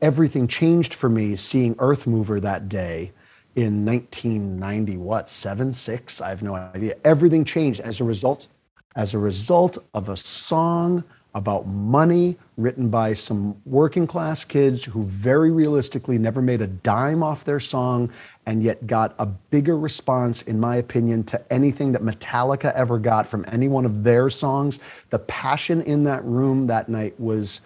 everything 0.02 0.46
changed 0.46 0.92
for 0.92 1.08
me 1.08 1.34
seeing 1.36 1.74
Earth 1.78 2.06
Mover 2.06 2.40
that 2.40 2.68
day 2.68 3.12
in 3.56 3.86
1990, 3.86 4.98
what, 4.98 5.30
seven, 5.30 5.72
six? 5.72 6.20
I 6.20 6.28
have 6.28 6.42
no 6.42 6.54
idea. 6.54 6.96
Everything 7.04 7.44
changed 7.44 7.80
as 7.80 8.00
a 8.00 8.04
result, 8.04 8.48
as 8.96 9.14
a 9.14 9.18
result 9.18 9.78
of 9.94 10.08
a 10.08 10.16
song 10.16 11.04
about 11.34 11.66
money 11.66 12.36
written 12.56 12.88
by 12.88 13.12
some 13.12 13.60
working 13.64 14.06
class 14.06 14.44
kids 14.44 14.84
who 14.84 15.02
very 15.02 15.50
realistically 15.50 16.16
never 16.16 16.40
made 16.40 16.62
a 16.62 16.66
dime 16.68 17.24
off 17.24 17.44
their 17.44 17.58
song 17.58 18.08
and 18.46 18.62
yet 18.62 18.86
got 18.86 19.14
a 19.18 19.26
bigger 19.26 19.76
response, 19.76 20.42
in 20.42 20.60
my 20.60 20.76
opinion, 20.76 21.24
to 21.24 21.52
anything 21.52 21.90
that 21.90 22.02
Metallica 22.02 22.72
ever 22.74 22.98
got 23.00 23.26
from 23.26 23.44
any 23.48 23.66
one 23.66 23.84
of 23.84 24.04
their 24.04 24.30
songs. 24.30 24.78
The 25.10 25.18
passion 25.18 25.82
in 25.82 26.04
that 26.04 26.24
room 26.24 26.68
that 26.68 26.88
night 26.88 27.18
was 27.18 27.60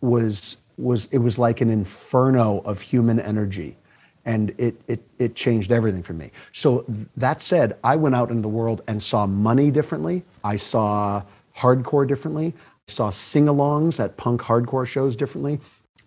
was 0.00 0.56
was 0.78 1.08
it 1.12 1.18
was 1.18 1.38
like 1.38 1.60
an 1.60 1.70
inferno 1.70 2.60
of 2.64 2.80
human 2.80 3.20
energy 3.20 3.76
and 4.24 4.54
it, 4.58 4.80
it, 4.86 5.02
it 5.18 5.34
changed 5.34 5.72
everything 5.72 6.02
for 6.02 6.12
me. 6.12 6.30
So 6.52 6.84
that 7.16 7.42
said, 7.42 7.78
I 7.82 7.96
went 7.96 8.14
out 8.14 8.30
in 8.30 8.42
the 8.42 8.48
world 8.48 8.82
and 8.86 9.02
saw 9.02 9.26
money 9.26 9.70
differently. 9.70 10.24
I 10.44 10.56
saw 10.56 11.22
hardcore 11.56 12.06
differently. 12.06 12.54
I 12.88 12.92
saw 12.92 13.10
sing 13.10 13.46
alongs 13.46 14.00
at 14.00 14.16
punk 14.16 14.40
hardcore 14.40 14.86
shows 14.86 15.16
differently. 15.16 15.60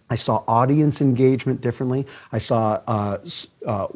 I 0.09 0.15
saw 0.15 0.43
audience 0.47 1.01
engagement 1.01 1.61
differently. 1.61 2.05
I 2.31 2.37
saw 2.37 2.81
uh, 2.87 3.17
uh, 3.65 3.87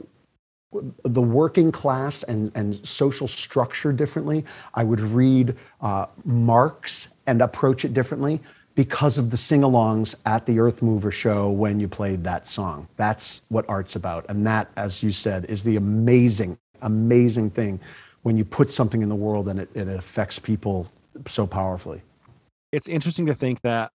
the 1.03 1.21
working 1.21 1.71
class 1.71 2.23
and, 2.23 2.51
and 2.55 2.85
social 2.87 3.27
structure 3.27 3.91
differently. 3.91 4.45
I 4.73 4.83
would 4.83 5.01
read 5.01 5.55
uh, 5.81 6.07
Marx 6.25 7.09
and 7.25 7.41
approach 7.41 7.85
it 7.85 7.93
differently 7.93 8.41
because 8.79 9.17
of 9.17 9.29
the 9.29 9.35
sing 9.35 9.59
alongs 9.59 10.15
at 10.25 10.45
the 10.45 10.57
Earth 10.57 10.81
Mover 10.81 11.11
show 11.11 11.49
when 11.49 11.81
you 11.81 11.89
played 11.89 12.23
that 12.23 12.47
song. 12.47 12.87
That's 12.95 13.41
what 13.49 13.67
art's 13.67 13.97
about. 13.97 14.25
And 14.29 14.47
that, 14.47 14.69
as 14.77 15.03
you 15.03 15.11
said, 15.11 15.43
is 15.49 15.65
the 15.65 15.75
amazing, 15.75 16.57
amazing 16.81 17.49
thing 17.49 17.81
when 18.21 18.37
you 18.37 18.45
put 18.45 18.71
something 18.71 19.01
in 19.01 19.09
the 19.09 19.17
world 19.17 19.49
and 19.49 19.59
it, 19.59 19.69
it 19.73 19.89
affects 19.89 20.39
people 20.39 20.89
so 21.27 21.45
powerfully. 21.45 22.03
It's 22.71 22.87
interesting 22.87 23.25
to 23.25 23.33
think 23.33 23.59
that, 23.63 23.91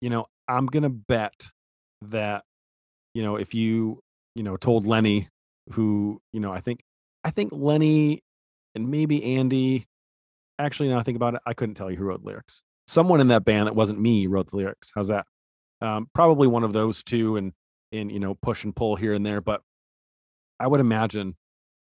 you 0.00 0.08
know, 0.08 0.24
I'm 0.48 0.64
gonna 0.64 0.88
bet 0.88 1.34
that, 2.00 2.44
you 3.12 3.22
know, 3.22 3.36
if 3.36 3.52
you, 3.52 4.00
you 4.34 4.42
know, 4.42 4.56
told 4.56 4.86
Lenny, 4.86 5.28
who, 5.72 6.22
you 6.32 6.40
know, 6.40 6.50
I 6.50 6.62
think 6.62 6.80
I 7.24 7.30
think 7.30 7.52
Lenny 7.52 8.22
and 8.74 8.90
maybe 8.90 9.36
Andy, 9.36 9.84
actually 10.58 10.88
now 10.88 10.98
I 10.98 11.02
think 11.02 11.16
about 11.16 11.34
it, 11.34 11.42
I 11.44 11.52
couldn't 11.52 11.74
tell 11.74 11.90
you 11.90 11.98
who 11.98 12.04
wrote 12.04 12.24
lyrics. 12.24 12.62
Someone 12.88 13.20
in 13.20 13.28
that 13.28 13.44
band 13.44 13.68
that 13.68 13.76
wasn't 13.76 14.00
me 14.00 14.26
wrote 14.26 14.50
the 14.50 14.56
lyrics. 14.56 14.90
How's 14.94 15.08
that? 15.08 15.26
Um, 15.80 16.08
probably 16.12 16.48
one 16.48 16.64
of 16.64 16.72
those 16.72 17.04
two 17.04 17.36
and 17.36 17.52
and 17.92 18.10
you 18.10 18.18
know, 18.18 18.34
push 18.34 18.64
and 18.64 18.74
pull 18.74 18.96
here 18.96 19.14
and 19.14 19.24
there. 19.24 19.40
But 19.40 19.62
I 20.58 20.66
would 20.66 20.80
imagine, 20.80 21.36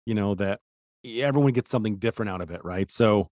you 0.06 0.14
know, 0.14 0.36
that 0.36 0.60
everyone 1.06 1.54
gets 1.54 1.72
something 1.72 1.98
different 1.98 2.30
out 2.30 2.42
of 2.42 2.52
it, 2.52 2.64
right? 2.66 2.92
So 2.92 3.30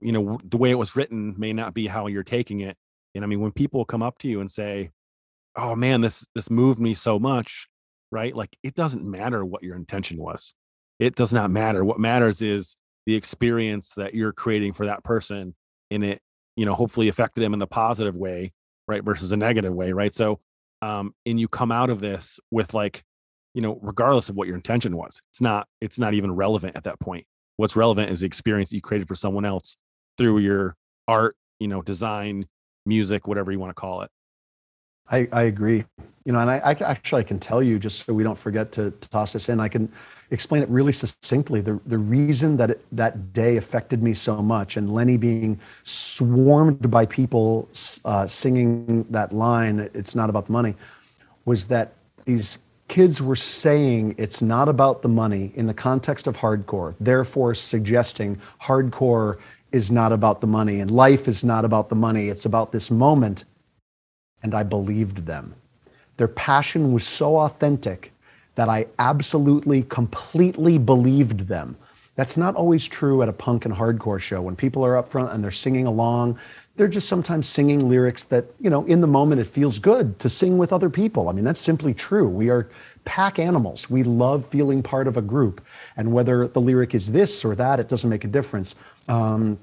you 0.00 0.12
know 0.12 0.38
the 0.44 0.56
way 0.56 0.70
it 0.70 0.78
was 0.78 0.96
written 0.96 1.34
may 1.38 1.52
not 1.52 1.74
be 1.74 1.86
how 1.86 2.06
you're 2.06 2.22
taking 2.22 2.60
it 2.60 2.76
and 3.14 3.24
i 3.24 3.26
mean 3.26 3.40
when 3.40 3.52
people 3.52 3.84
come 3.84 4.02
up 4.02 4.18
to 4.18 4.28
you 4.28 4.40
and 4.40 4.50
say 4.50 4.90
oh 5.56 5.74
man 5.74 6.00
this 6.00 6.26
this 6.34 6.50
moved 6.50 6.80
me 6.80 6.94
so 6.94 7.18
much 7.18 7.68
right 8.10 8.34
like 8.34 8.56
it 8.62 8.74
doesn't 8.74 9.04
matter 9.04 9.44
what 9.44 9.62
your 9.62 9.76
intention 9.76 10.18
was 10.18 10.54
it 10.98 11.14
does 11.14 11.32
not 11.32 11.50
matter 11.50 11.84
what 11.84 11.98
matters 11.98 12.40
is 12.40 12.76
the 13.06 13.14
experience 13.14 13.94
that 13.94 14.14
you're 14.14 14.32
creating 14.32 14.72
for 14.72 14.86
that 14.86 15.04
person 15.04 15.54
and 15.90 16.04
it 16.04 16.20
you 16.56 16.64
know 16.64 16.74
hopefully 16.74 17.08
affected 17.08 17.42
them 17.42 17.52
in 17.52 17.58
the 17.58 17.66
positive 17.66 18.16
way 18.16 18.52
right 18.86 19.04
versus 19.04 19.32
a 19.32 19.36
negative 19.36 19.72
way 19.74 19.92
right? 19.92 20.14
So 20.14 20.40
um 20.82 21.14
and 21.26 21.38
you 21.38 21.48
come 21.48 21.72
out 21.72 21.90
of 21.90 22.00
this 22.00 22.38
with 22.50 22.74
like 22.74 23.02
you 23.54 23.62
know 23.62 23.78
regardless 23.82 24.28
of 24.28 24.36
what 24.36 24.46
your 24.46 24.56
intention 24.56 24.96
was 24.96 25.20
it's 25.30 25.40
not 25.40 25.66
it's 25.80 25.98
not 25.98 26.14
even 26.14 26.32
relevant 26.32 26.76
at 26.76 26.84
that 26.84 27.00
point. 27.00 27.26
What's 27.56 27.76
relevant 27.76 28.10
is 28.10 28.20
the 28.20 28.26
experience 28.26 28.70
that 28.70 28.76
you 28.76 28.82
created 28.82 29.08
for 29.08 29.14
someone 29.14 29.44
else 29.44 29.76
through 30.18 30.38
your 30.38 30.76
art 31.08 31.36
you 31.60 31.68
know 31.68 31.82
design 31.82 32.46
music 32.86 33.26
whatever 33.26 33.52
you 33.52 33.58
want 33.58 33.70
to 33.70 33.80
call 33.80 34.02
it. 34.02 34.10
I, 35.08 35.28
I 35.32 35.42
agree 35.42 35.84
you 36.24 36.32
know 36.32 36.40
and 36.40 36.50
I, 36.50 36.56
I 36.56 36.70
actually 36.72 37.20
i 37.20 37.24
can 37.24 37.38
tell 37.38 37.62
you 37.62 37.78
just 37.78 38.04
so 38.04 38.12
we 38.12 38.22
don't 38.22 38.38
forget 38.38 38.72
to, 38.72 38.90
to 38.90 39.08
toss 39.10 39.32
this 39.32 39.48
in 39.48 39.60
i 39.60 39.68
can 39.68 39.90
explain 40.30 40.62
it 40.62 40.68
really 40.68 40.92
succinctly 40.92 41.60
the, 41.60 41.80
the 41.86 41.98
reason 41.98 42.56
that 42.56 42.70
it, 42.70 42.84
that 42.92 43.32
day 43.32 43.56
affected 43.56 44.02
me 44.02 44.14
so 44.14 44.36
much 44.42 44.76
and 44.76 44.92
lenny 44.92 45.16
being 45.16 45.60
swarmed 45.84 46.90
by 46.90 47.06
people 47.06 47.68
uh, 48.04 48.26
singing 48.26 49.04
that 49.10 49.32
line 49.32 49.90
it's 49.94 50.14
not 50.14 50.30
about 50.30 50.46
the 50.46 50.52
money 50.52 50.74
was 51.44 51.66
that 51.66 51.92
these 52.24 52.58
kids 52.88 53.20
were 53.20 53.36
saying 53.36 54.14
it's 54.18 54.42
not 54.42 54.68
about 54.68 55.02
the 55.02 55.08
money 55.08 55.52
in 55.54 55.66
the 55.66 55.74
context 55.74 56.26
of 56.26 56.36
hardcore, 56.36 56.94
therefore 57.00 57.54
suggesting 57.54 58.40
hardcore 58.62 59.38
is 59.72 59.90
not 59.90 60.12
about 60.12 60.40
the 60.40 60.46
money 60.46 60.80
and 60.80 60.90
life 60.90 61.26
is 61.26 61.42
not 61.42 61.64
about 61.64 61.88
the 61.88 61.96
money. 61.96 62.28
It's 62.28 62.44
about 62.44 62.72
this 62.72 62.90
moment. 62.90 63.44
And 64.42 64.54
I 64.54 64.62
believed 64.62 65.26
them. 65.26 65.54
Their 66.16 66.28
passion 66.28 66.92
was 66.92 67.06
so 67.06 67.38
authentic 67.38 68.12
that 68.54 68.68
I 68.68 68.86
absolutely, 68.98 69.82
completely 69.82 70.78
believed 70.78 71.48
them. 71.48 71.76
That's 72.16 72.36
not 72.36 72.54
always 72.54 72.86
true 72.86 73.22
at 73.22 73.28
a 73.28 73.32
punk 73.32 73.64
and 73.64 73.74
hardcore 73.74 74.20
show. 74.20 74.40
When 74.40 74.54
people 74.54 74.86
are 74.86 74.96
up 74.96 75.08
front 75.08 75.32
and 75.32 75.42
they're 75.42 75.50
singing 75.50 75.86
along, 75.86 76.38
they're 76.76 76.88
just 76.88 77.08
sometimes 77.08 77.48
singing 77.48 77.88
lyrics 77.88 78.24
that, 78.24 78.46
you 78.60 78.70
know, 78.70 78.84
in 78.84 79.00
the 79.00 79.06
moment 79.06 79.40
it 79.40 79.46
feels 79.46 79.80
good 79.80 80.18
to 80.20 80.28
sing 80.28 80.56
with 80.56 80.72
other 80.72 80.90
people. 80.90 81.28
I 81.28 81.32
mean, 81.32 81.44
that's 81.44 81.60
simply 81.60 81.92
true. 81.94 82.28
We 82.28 82.50
are 82.50 82.68
pack 83.04 83.38
animals. 83.38 83.90
We 83.90 84.04
love 84.04 84.46
feeling 84.46 84.82
part 84.82 85.08
of 85.08 85.16
a 85.16 85.22
group. 85.22 85.64
And 85.96 86.12
whether 86.12 86.46
the 86.48 86.60
lyric 86.60 86.94
is 86.94 87.10
this 87.10 87.44
or 87.44 87.56
that, 87.56 87.80
it 87.80 87.88
doesn't 87.88 88.10
make 88.10 88.24
a 88.24 88.28
difference. 88.28 88.76
Um, 89.08 89.58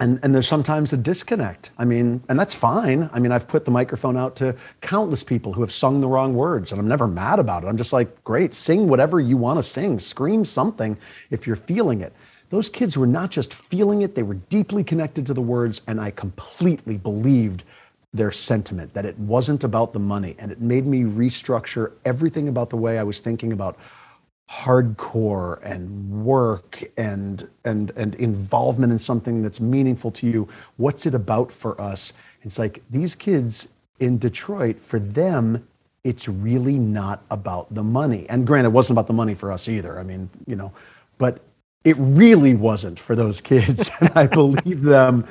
and, 0.00 0.20
and 0.22 0.34
there's 0.34 0.46
sometimes 0.46 0.92
a 0.92 0.96
disconnect. 0.96 1.70
I 1.76 1.84
mean, 1.84 2.22
and 2.28 2.38
that's 2.38 2.54
fine. 2.54 3.10
I 3.12 3.18
mean, 3.18 3.32
I've 3.32 3.48
put 3.48 3.64
the 3.64 3.70
microphone 3.70 4.16
out 4.16 4.36
to 4.36 4.54
countless 4.80 5.24
people 5.24 5.52
who 5.52 5.60
have 5.60 5.72
sung 5.72 6.00
the 6.00 6.06
wrong 6.06 6.34
words, 6.34 6.70
and 6.70 6.80
I'm 6.80 6.86
never 6.86 7.08
mad 7.08 7.38
about 7.40 7.64
it. 7.64 7.66
I'm 7.66 7.76
just 7.76 7.92
like, 7.92 8.22
great, 8.22 8.54
sing 8.54 8.88
whatever 8.88 9.18
you 9.18 9.36
want 9.36 9.58
to 9.58 9.62
sing, 9.62 9.98
scream 9.98 10.44
something 10.44 10.96
if 11.30 11.46
you're 11.46 11.56
feeling 11.56 12.00
it. 12.00 12.12
Those 12.50 12.70
kids 12.70 12.96
were 12.96 13.06
not 13.06 13.30
just 13.30 13.52
feeling 13.52 14.02
it, 14.02 14.14
they 14.14 14.22
were 14.22 14.34
deeply 14.34 14.84
connected 14.84 15.26
to 15.26 15.34
the 15.34 15.42
words, 15.42 15.82
and 15.86 16.00
I 16.00 16.12
completely 16.12 16.96
believed 16.96 17.64
their 18.14 18.32
sentiment 18.32 18.94
that 18.94 19.04
it 19.04 19.18
wasn't 19.18 19.64
about 19.64 19.92
the 19.92 19.98
money. 19.98 20.34
And 20.38 20.50
it 20.50 20.60
made 20.60 20.86
me 20.86 21.02
restructure 21.02 21.92
everything 22.04 22.48
about 22.48 22.70
the 22.70 22.76
way 22.76 22.98
I 22.98 23.02
was 23.02 23.20
thinking 23.20 23.52
about 23.52 23.78
hardcore 24.50 25.60
and 25.62 26.24
work 26.24 26.82
and 26.96 27.48
and 27.64 27.90
and 27.96 28.14
involvement 28.14 28.92
in 28.92 28.98
something 28.98 29.42
that's 29.42 29.60
meaningful 29.60 30.10
to 30.10 30.26
you 30.26 30.48
what's 30.76 31.04
it 31.06 31.14
about 31.14 31.52
for 31.52 31.78
us? 31.80 32.12
It's 32.42 32.58
like 32.58 32.82
these 32.90 33.14
kids 33.14 33.68
in 34.00 34.18
detroit 34.18 34.80
for 34.80 34.98
them 34.98 35.66
it's 36.04 36.28
really 36.28 36.78
not 36.78 37.22
about 37.30 37.74
the 37.74 37.82
money. 37.82 38.26
And 38.30 38.46
granted 38.46 38.68
it 38.68 38.72
wasn't 38.72 38.94
about 38.94 39.08
the 39.08 39.12
money 39.12 39.34
for 39.34 39.52
us 39.52 39.68
either 39.68 39.98
i 39.98 40.02
mean 40.02 40.30
you 40.46 40.56
know 40.56 40.72
but 41.18 41.40
it 41.84 41.96
really 41.98 42.54
wasn't 42.54 42.98
for 42.98 43.14
those 43.14 43.40
kids 43.40 43.90
and 44.00 44.10
i 44.14 44.26
believe 44.26 44.82
them 44.82 45.26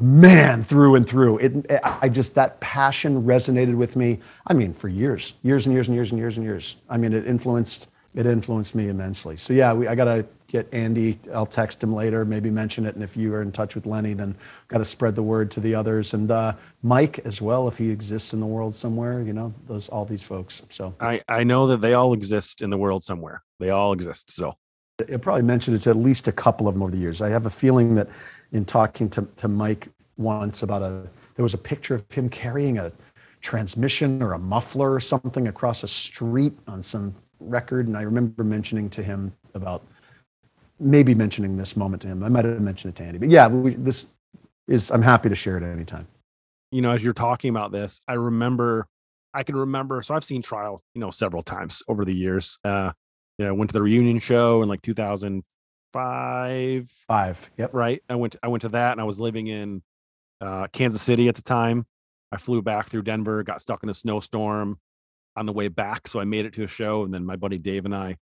man 0.00 0.64
through 0.64 0.96
and 0.96 1.08
through. 1.08 1.38
It 1.38 1.66
i 1.84 2.08
just 2.08 2.34
that 2.34 2.58
passion 2.60 3.22
resonated 3.22 3.76
with 3.76 3.96
me 3.96 4.20
i 4.46 4.52
mean 4.54 4.72
for 4.72 4.88
years 4.88 5.34
years 5.42 5.66
and 5.66 5.74
years 5.74 5.88
and 5.88 5.94
years 5.94 6.10
and 6.10 6.18
years 6.18 6.36
and 6.36 6.44
years. 6.44 6.76
I 6.88 6.96
mean 6.96 7.12
it 7.12 7.26
influenced 7.26 7.88
it 8.14 8.26
influenced 8.26 8.74
me 8.74 8.88
immensely. 8.88 9.36
So 9.36 9.52
yeah, 9.52 9.72
we, 9.72 9.88
I 9.88 9.94
got 9.94 10.04
to 10.04 10.26
get 10.46 10.72
Andy. 10.72 11.18
I'll 11.32 11.46
text 11.46 11.82
him 11.82 11.92
later, 11.92 12.24
maybe 12.24 12.48
mention 12.48 12.86
it. 12.86 12.94
And 12.94 13.02
if 13.02 13.16
you 13.16 13.34
are 13.34 13.42
in 13.42 13.50
touch 13.50 13.74
with 13.74 13.86
Lenny, 13.86 14.14
then 14.14 14.36
got 14.68 14.78
to 14.78 14.84
spread 14.84 15.16
the 15.16 15.22
word 15.22 15.50
to 15.52 15.60
the 15.60 15.74
others. 15.74 16.14
And 16.14 16.30
uh, 16.30 16.54
Mike 16.82 17.18
as 17.24 17.40
well, 17.40 17.66
if 17.66 17.76
he 17.76 17.90
exists 17.90 18.32
in 18.32 18.40
the 18.40 18.46
world 18.46 18.76
somewhere, 18.76 19.20
you 19.20 19.32
know, 19.32 19.52
those 19.66 19.88
all 19.88 20.04
these 20.04 20.22
folks. 20.22 20.62
So 20.70 20.94
I 21.00 21.20
I 21.28 21.42
know 21.42 21.66
that 21.66 21.80
they 21.80 21.94
all 21.94 22.12
exist 22.12 22.62
in 22.62 22.70
the 22.70 22.78
world 22.78 23.02
somewhere. 23.02 23.42
They 23.58 23.70
all 23.70 23.92
exist. 23.92 24.30
So 24.30 24.56
I'll 25.08 25.22
probably 25.22 25.42
mentioned 25.42 25.76
it 25.76 25.82
to 25.82 25.90
at 25.90 25.96
least 25.96 26.28
a 26.28 26.32
couple 26.32 26.68
of 26.68 26.74
them 26.74 26.82
over 26.82 26.92
the 26.92 26.98
years. 26.98 27.20
I 27.20 27.30
have 27.30 27.46
a 27.46 27.50
feeling 27.50 27.96
that 27.96 28.08
in 28.52 28.64
talking 28.64 29.10
to 29.10 29.26
to 29.38 29.48
Mike 29.48 29.88
once 30.16 30.62
about 30.62 30.82
a 30.82 31.08
there 31.34 31.42
was 31.42 31.54
a 31.54 31.58
picture 31.58 31.96
of 31.96 32.04
him 32.10 32.28
carrying 32.28 32.78
a 32.78 32.92
transmission 33.40 34.22
or 34.22 34.34
a 34.34 34.38
muffler 34.38 34.94
or 34.94 35.00
something 35.00 35.48
across 35.48 35.82
a 35.82 35.88
street 35.88 36.54
on 36.68 36.82
some 36.82 37.14
record, 37.44 37.86
and 37.86 37.96
I 37.96 38.02
remember 38.02 38.44
mentioning 38.44 38.90
to 38.90 39.02
him 39.02 39.32
about 39.54 39.82
maybe 40.78 41.14
mentioning 41.14 41.56
this 41.56 41.76
moment 41.76 42.02
to 42.02 42.08
him. 42.08 42.22
I 42.22 42.28
might 42.28 42.44
have 42.44 42.60
mentioned 42.60 42.94
it 42.94 42.96
to 42.98 43.04
Andy, 43.04 43.18
but 43.18 43.30
yeah, 43.30 43.48
we, 43.48 43.74
this 43.74 44.06
is. 44.68 44.90
I'm 44.90 45.02
happy 45.02 45.28
to 45.28 45.34
share 45.34 45.56
it 45.56 45.62
at 45.62 45.70
any 45.70 45.84
time. 45.84 46.06
You 46.70 46.82
know, 46.82 46.92
as 46.92 47.02
you're 47.02 47.12
talking 47.12 47.50
about 47.50 47.72
this, 47.72 48.00
I 48.08 48.14
remember. 48.14 48.86
I 49.32 49.42
can 49.42 49.56
remember. 49.56 50.00
So 50.02 50.14
I've 50.14 50.24
seen 50.24 50.42
trials, 50.42 50.82
you 50.94 51.00
know, 51.00 51.10
several 51.10 51.42
times 51.42 51.82
over 51.88 52.04
the 52.04 52.14
years. 52.14 52.58
Uh, 52.64 52.92
you 53.38 53.44
know, 53.44 53.50
I 53.50 53.52
went 53.52 53.70
to 53.70 53.74
the 53.74 53.82
reunion 53.82 54.20
show 54.20 54.62
in 54.62 54.68
like 54.68 54.82
2005. 54.82 56.88
Five. 57.08 57.50
Yep. 57.56 57.74
Right. 57.74 58.02
I 58.08 58.14
went. 58.14 58.36
I 58.42 58.48
went 58.48 58.62
to 58.62 58.68
that, 58.70 58.92
and 58.92 59.00
I 59.00 59.04
was 59.04 59.20
living 59.20 59.48
in 59.48 59.82
uh, 60.40 60.68
Kansas 60.72 61.02
City 61.02 61.28
at 61.28 61.34
the 61.34 61.42
time. 61.42 61.86
I 62.32 62.36
flew 62.36 62.62
back 62.62 62.88
through 62.88 63.02
Denver, 63.02 63.42
got 63.44 63.60
stuck 63.60 63.82
in 63.84 63.88
a 63.88 63.94
snowstorm, 63.94 64.78
on 65.36 65.46
the 65.46 65.52
way 65.52 65.68
back. 65.68 66.06
So 66.08 66.20
I 66.20 66.24
made 66.24 66.44
it 66.44 66.52
to 66.54 66.60
the 66.62 66.68
show, 66.68 67.04
and 67.04 67.12
then 67.12 67.24
my 67.24 67.36
buddy 67.36 67.58
Dave 67.58 67.84
and 67.84 67.94
I, 67.94 68.16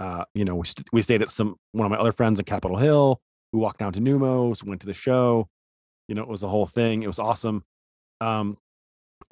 uh, 0.00 0.24
you 0.34 0.44
know, 0.44 0.56
we 0.56 0.66
st- 0.66 0.88
we 0.92 1.02
stayed 1.02 1.22
at 1.22 1.30
some 1.30 1.56
one 1.72 1.86
of 1.86 1.90
my 1.90 1.98
other 1.98 2.12
friends 2.12 2.38
in 2.38 2.44
Capitol 2.44 2.76
Hill. 2.76 3.20
We 3.52 3.60
walked 3.60 3.78
down 3.78 3.92
to 3.92 4.00
Neumos, 4.00 4.64
went 4.64 4.80
to 4.80 4.86
the 4.86 4.92
show. 4.92 5.48
You 6.08 6.14
know, 6.14 6.22
it 6.22 6.28
was 6.28 6.42
a 6.42 6.48
whole 6.48 6.66
thing. 6.66 7.02
It 7.02 7.06
was 7.06 7.18
awesome. 7.18 7.64
Um, 8.20 8.58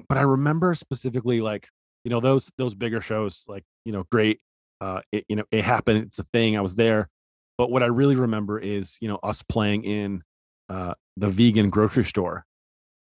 but 0.07 0.17
I 0.17 0.21
remember 0.21 0.73
specifically, 0.75 1.41
like, 1.41 1.69
you 2.03 2.09
know, 2.09 2.19
those 2.19 2.51
those 2.57 2.75
bigger 2.75 3.01
shows, 3.01 3.45
like, 3.47 3.63
you 3.85 3.91
know, 3.91 4.05
great. 4.11 4.39
Uh, 4.81 5.01
it, 5.11 5.25
you 5.29 5.35
know, 5.35 5.43
it 5.51 5.63
happened. 5.63 5.99
It's 5.99 6.19
a 6.19 6.23
thing. 6.23 6.57
I 6.57 6.61
was 6.61 6.75
there. 6.75 7.09
But 7.57 7.69
what 7.69 7.83
I 7.83 7.87
really 7.87 8.15
remember 8.15 8.59
is, 8.59 8.97
you 8.99 9.07
know, 9.07 9.19
us 9.23 9.43
playing 9.43 9.83
in 9.83 10.23
uh, 10.69 10.95
the 11.15 11.29
vegan 11.29 11.69
grocery 11.69 12.03
store 12.03 12.45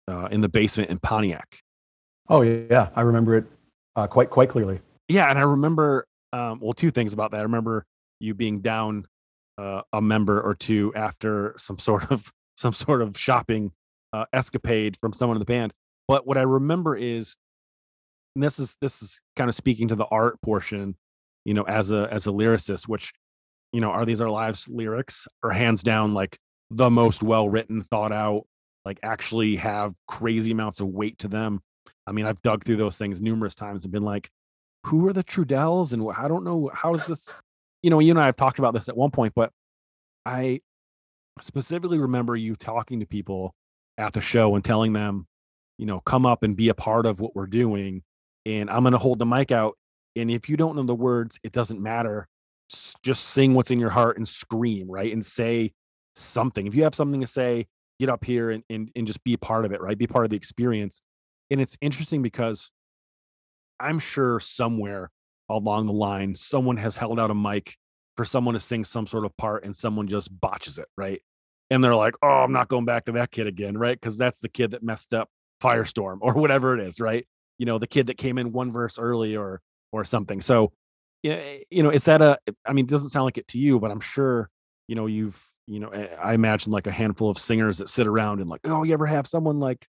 uh, 0.08 0.28
in 0.32 0.42
the 0.42 0.50
basement 0.50 0.90
in 0.90 1.00
Pontiac. 1.00 1.60
Oh 2.30 2.42
yeah, 2.42 2.90
I 2.96 3.02
remember 3.02 3.36
it 3.36 3.46
uh, 3.98 4.08
quite 4.08 4.30
quite 4.30 4.50
clearly. 4.50 4.80
Yeah, 5.10 5.30
and 5.30 5.38
I 5.38 5.42
remember 5.42 6.08
um, 6.32 6.60
well 6.62 6.74
two 6.74 6.92
things 6.92 7.12
about 7.12 7.32
that. 7.32 7.40
I 7.40 7.44
remember 7.44 7.86
you 8.20 8.34
being 8.34 8.62
down 8.62 9.06
uh, 9.58 9.82
a 9.92 10.02
member 10.02 10.40
or 10.40 10.56
two 10.56 10.94
after 10.96 11.54
some 11.58 11.80
sort 11.80 12.10
of 12.12 12.32
some 12.56 12.72
sort 12.72 13.02
of 13.02 13.18
shopping 13.18 13.72
uh, 14.14 14.26
escapade 14.32 14.96
from 14.98 15.12
someone 15.12 15.36
in 15.36 15.40
the 15.40 15.46
band. 15.46 15.74
But 16.08 16.26
what 16.26 16.38
I 16.38 16.44
remember 16.44 16.96
is, 16.96 17.36
and 18.36 18.44
this 18.44 18.60
is 18.60 18.78
this 18.80 19.02
is 19.02 19.20
kind 19.36 19.50
of 19.50 19.56
speaking 19.56 19.90
to 19.90 19.96
the 19.96 20.06
art 20.06 20.42
portion, 20.42 20.96
you 21.44 21.54
know, 21.54 21.64
as 21.64 21.92
a 21.92 22.08
as 22.12 22.28
a 22.28 22.32
lyricist, 22.32 22.88
which 22.88 23.12
you 23.74 23.82
know, 23.82 23.92
are 23.92 24.06
these 24.06 24.22
our 24.22 24.30
lives 24.30 24.70
lyrics 24.70 25.28
or 25.44 25.52
hands 25.52 25.84
down 25.84 26.14
like 26.14 26.38
the 26.70 26.90
most 26.90 27.24
well 27.24 27.50
written, 27.50 27.82
thought 27.82 28.12
out, 28.12 28.44
like 28.86 29.00
actually 29.04 29.58
have 29.58 29.94
crazy 30.08 30.52
amounts 30.52 30.80
of 30.80 30.88
weight 30.88 31.18
to 31.20 31.28
them 31.28 31.62
I 32.08 32.14
mean, 32.14 32.26
I've 32.26 32.42
dug 32.42 32.64
through 32.64 32.78
those 32.78 32.98
things 32.98 33.22
numerous 33.22 33.54
times 33.54 33.84
and 33.84 33.92
been 33.92 34.04
like, 34.04 34.30
who 34.86 35.06
are 35.08 35.14
the 35.14 35.24
Trudells? 35.24 35.92
And 35.92 36.08
I 36.18 36.30
don't 36.30 36.46
know 36.46 36.72
how 36.74 36.96
is 36.96 37.06
this, 37.06 37.34
you 37.84 37.90
know, 37.90 38.00
you 38.00 38.12
and 38.12 38.20
I 38.20 38.26
have 38.26 38.38
talked 38.38 38.60
about 38.60 38.74
this 38.74 38.88
at 38.88 38.96
one 38.96 39.12
point, 39.12 39.34
but 39.36 39.52
I 40.26 40.62
specifically 41.42 42.00
remember 42.00 42.36
you 42.36 42.56
talking 42.56 43.02
to 43.02 43.06
people 43.06 43.54
at 43.98 44.14
the 44.14 44.22
show 44.22 44.56
and 44.56 44.64
telling 44.64 44.94
them, 44.94 45.28
you 45.78 45.86
know, 45.86 46.00
come 46.00 46.26
up 46.26 46.44
and 46.44 46.56
be 46.56 46.70
a 46.70 46.74
part 46.74 47.06
of 47.06 47.20
what 47.20 47.36
we're 47.36 47.46
doing. 47.46 48.04
And 48.46 48.70
I'm 48.70 48.84
going 48.84 48.94
to 48.94 48.98
hold 48.98 49.20
the 49.20 49.26
mic 49.26 49.52
out. 49.52 49.78
And 50.16 50.32
if 50.32 50.48
you 50.48 50.56
don't 50.56 50.76
know 50.76 50.84
the 50.84 50.96
words, 50.96 51.40
it 51.44 51.52
doesn't 51.52 51.82
matter. 51.82 52.28
Just 53.04 53.26
sing 53.26 53.54
what's 53.54 53.72
in 53.72 53.80
your 53.80 53.90
heart 53.90 54.18
and 54.18 54.28
scream, 54.28 54.90
right? 54.90 55.12
And 55.12 55.26
say 55.26 55.74
something. 56.16 56.66
If 56.66 56.74
you 56.74 56.84
have 56.84 56.96
something 56.96 57.22
to 57.22 57.28
say, 57.28 57.68
get 58.00 58.10
up 58.10 58.24
here 58.24 58.50
and, 58.50 58.64
and, 58.70 58.92
and 58.96 59.06
just 59.06 59.24
be 59.24 59.34
a 59.34 59.38
part 59.38 59.66
of 59.66 59.74
it, 59.74 59.82
right? 59.82 59.98
Be 59.98 60.08
part 60.08 60.24
of 60.24 60.30
the 60.30 60.38
experience 60.38 61.02
and 61.50 61.62
it's 61.62 61.78
interesting 61.82 62.22
because 62.22 62.72
I'm 63.80 64.00
sure 64.00 64.40
somewhere 64.40 65.12
along 65.50 65.86
the 65.86 65.94
line, 65.94 66.36
someone 66.36 66.78
has 66.78 66.98
held 66.98 67.20
out 67.20 67.32
a 67.32 67.36
mic 67.36 67.76
for 68.16 68.26
someone 68.26 68.54
to 68.54 68.60
sing 68.60 68.84
some 68.84 69.08
sort 69.08 69.26
of 69.26 69.36
part 69.38 69.64
and 69.64 69.76
someone 69.76 70.08
just 70.08 70.38
botches 70.40 70.80
it, 70.80 70.88
right? 70.98 71.22
And 71.70 71.84
they're 71.84 71.96
like, 71.96 72.16
oh, 72.22 72.44
I'm 72.44 72.52
not 72.52 72.68
going 72.68 72.86
back 72.86 73.06
to 73.06 73.12
that 73.14 73.32
kid 73.32 73.48
again, 73.48 73.78
right? 73.78 74.00
Because 74.00 74.18
that's 74.18 74.40
the 74.40 74.50
kid 74.50 74.72
that 74.72 74.84
messed 74.84 75.14
up 75.14 75.30
Firestorm 75.62 76.18
or 76.22 76.34
whatever 76.34 76.78
it 76.78 76.86
is, 76.86 77.00
right? 77.00 77.28
You 77.58 77.66
know, 77.66 77.78
the 77.78 77.88
kid 77.88 78.08
that 78.08 78.18
came 78.18 78.38
in 78.38 78.52
one 78.52 78.72
verse 78.72 79.00
early 79.00 79.36
or 79.36 79.62
or 79.92 80.04
something. 80.04 80.42
So, 80.42 80.74
you 81.24 81.64
know, 81.72 81.90
is 81.90 82.06
that 82.06 82.22
a? 82.22 82.38
I 82.66 82.74
mean, 82.74 82.86
it 82.86 82.92
doesn't 82.92 83.10
sound 83.10 83.26
like 83.26 83.38
it 83.38 83.48
to 83.50 83.60
you, 83.60 83.80
but 83.80 83.90
I'm 83.90 84.00
sure, 84.00 84.50
you 84.88 84.96
know, 84.96 85.08
you've, 85.08 85.42
you 85.66 85.80
know, 85.80 85.90
eh, 85.90 86.08
I 86.22 86.34
imagine 86.34 86.72
like 86.72 86.88
a 86.88 86.92
handful 86.92 87.30
of 87.30 87.38
singers 87.38 87.80
that 87.80 87.90
sit 87.90 88.06
around 88.06 88.42
and 88.42 88.50
like, 88.50 88.62
oh, 88.66 88.84
you 88.84 88.94
ever 88.94 89.08
have 89.08 89.26
someone 89.26 89.60
like 89.60 89.88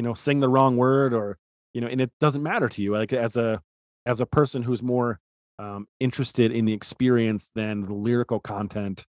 you 0.00 0.02
know 0.02 0.14
sing 0.14 0.40
the 0.40 0.48
wrong 0.48 0.78
word 0.78 1.12
or 1.12 1.36
you 1.74 1.80
know 1.82 1.86
and 1.86 2.00
it 2.00 2.10
doesn't 2.20 2.42
matter 2.42 2.70
to 2.70 2.82
you 2.82 2.92
like 2.96 3.12
as 3.12 3.36
a 3.36 3.60
as 4.06 4.22
a 4.22 4.24
person 4.24 4.62
who's 4.62 4.82
more 4.82 5.20
um, 5.58 5.86
interested 6.00 6.50
in 6.52 6.64
the 6.64 6.72
experience 6.72 7.50
than 7.54 7.82
the 7.82 7.92
lyrical 7.92 8.40
content 8.40 9.04